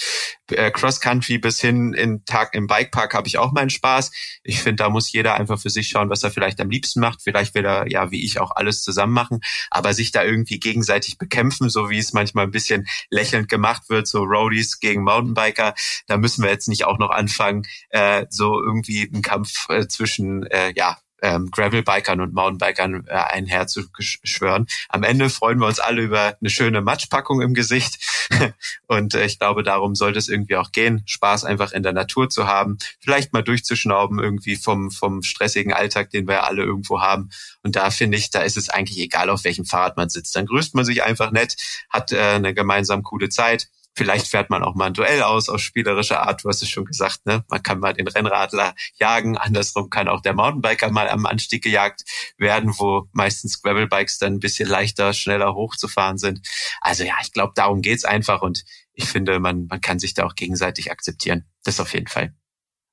[0.51, 4.11] äh, Cross Country bis hin in Tag im Bikepark habe ich auch meinen Spaß.
[4.43, 7.21] Ich finde, da muss jeder einfach für sich schauen, was er vielleicht am liebsten macht.
[7.23, 9.39] Vielleicht will er ja, wie ich, auch alles zusammen machen,
[9.71, 14.07] aber sich da irgendwie gegenseitig bekämpfen, so wie es manchmal ein bisschen lächelnd gemacht wird,
[14.07, 15.73] so Roadies gegen Mountainbiker,
[16.07, 20.45] da müssen wir jetzt nicht auch noch anfangen, äh, so irgendwie ein Kampf äh, zwischen
[20.47, 24.67] äh, ja ähm, Gravelbikern und Mountainbikern äh, einherzuschwören.
[24.89, 27.97] Am Ende freuen wir uns alle über eine schöne Matschpackung im Gesicht.
[28.87, 32.29] und äh, ich glaube, darum sollte es irgendwie auch gehen, Spaß einfach in der Natur
[32.29, 37.29] zu haben, vielleicht mal durchzuschnauben irgendwie vom, vom stressigen Alltag, den wir alle irgendwo haben.
[37.63, 40.35] Und da finde ich, da ist es eigentlich egal, auf welchem Fahrrad man sitzt.
[40.35, 41.55] Dann grüßt man sich einfach nett,
[41.89, 45.61] hat äh, eine gemeinsam coole Zeit Vielleicht fährt man auch mal ein Duell aus aus
[45.61, 46.43] spielerischer Art.
[46.43, 47.45] Du hast es schon gesagt, ne?
[47.49, 49.37] Man kann mal den Rennradler jagen.
[49.37, 52.03] Andersrum kann auch der Mountainbiker mal am Anstieg gejagt
[52.37, 56.45] werden, wo meistens Gravelbikes dann ein bisschen leichter, schneller hochzufahren sind.
[56.81, 60.25] Also ja, ich glaube, darum geht's einfach und ich finde, man, man kann sich da
[60.25, 61.45] auch gegenseitig akzeptieren.
[61.63, 62.33] Das auf jeden Fall.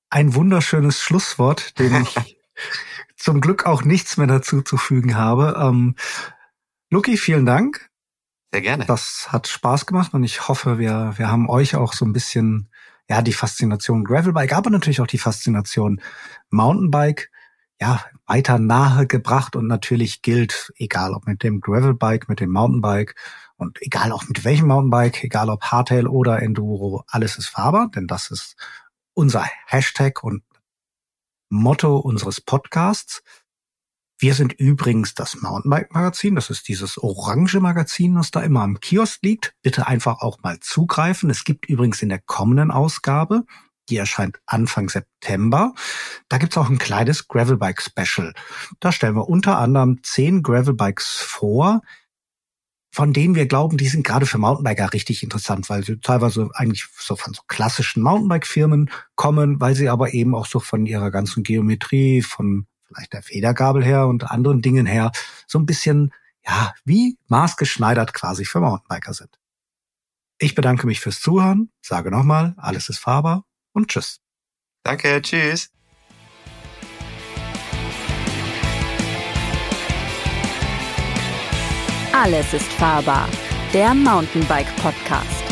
[0.08, 2.36] Ein wunderschönes Schlusswort, dem ich
[3.16, 5.56] zum Glück auch nichts mehr dazu zu fügen habe.
[5.58, 5.96] Ähm,
[6.90, 7.91] Luki, vielen Dank.
[8.52, 8.84] Sehr gerne.
[8.84, 12.68] Das hat Spaß gemacht und ich hoffe, wir, wir haben euch auch so ein bisschen,
[13.08, 16.02] ja, die Faszination Gravelbike, aber natürlich auch die Faszination
[16.50, 17.30] Mountainbike,
[17.80, 23.14] ja, weiter nahe gebracht und natürlich gilt, egal ob mit dem Gravelbike, mit dem Mountainbike
[23.56, 28.06] und egal auch mit welchem Mountainbike, egal ob Hardtail oder Enduro, alles ist fahrbar, denn
[28.06, 28.56] das ist
[29.14, 30.42] unser Hashtag und
[31.48, 33.22] Motto unseres Podcasts.
[34.22, 36.36] Wir sind übrigens das Mountainbike-Magazin.
[36.36, 39.52] Das ist dieses orange Magazin, was da immer am Kiosk liegt.
[39.62, 41.28] Bitte einfach auch mal zugreifen.
[41.28, 43.42] Es gibt übrigens in der kommenden Ausgabe,
[43.88, 45.74] die erscheint Anfang September.
[46.28, 48.32] Da gibt's auch ein kleines Gravelbike-Special.
[48.78, 51.82] Da stellen wir unter anderem zehn Gravelbikes vor,
[52.92, 56.86] von denen wir glauben, die sind gerade für Mountainbiker richtig interessant, weil sie teilweise eigentlich
[56.96, 61.42] so von so klassischen Mountainbike-Firmen kommen, weil sie aber eben auch so von ihrer ganzen
[61.42, 65.12] Geometrie, von vielleicht der Federgabel her und anderen Dingen her,
[65.46, 66.12] so ein bisschen,
[66.46, 69.38] ja, wie maßgeschneidert quasi für Mountainbiker sind.
[70.38, 74.20] Ich bedanke mich fürs Zuhören, sage nochmal, alles ist fahrbar und tschüss.
[74.82, 75.70] Danke, tschüss.
[82.12, 83.28] Alles ist fahrbar.
[83.72, 85.51] Der Mountainbike Podcast.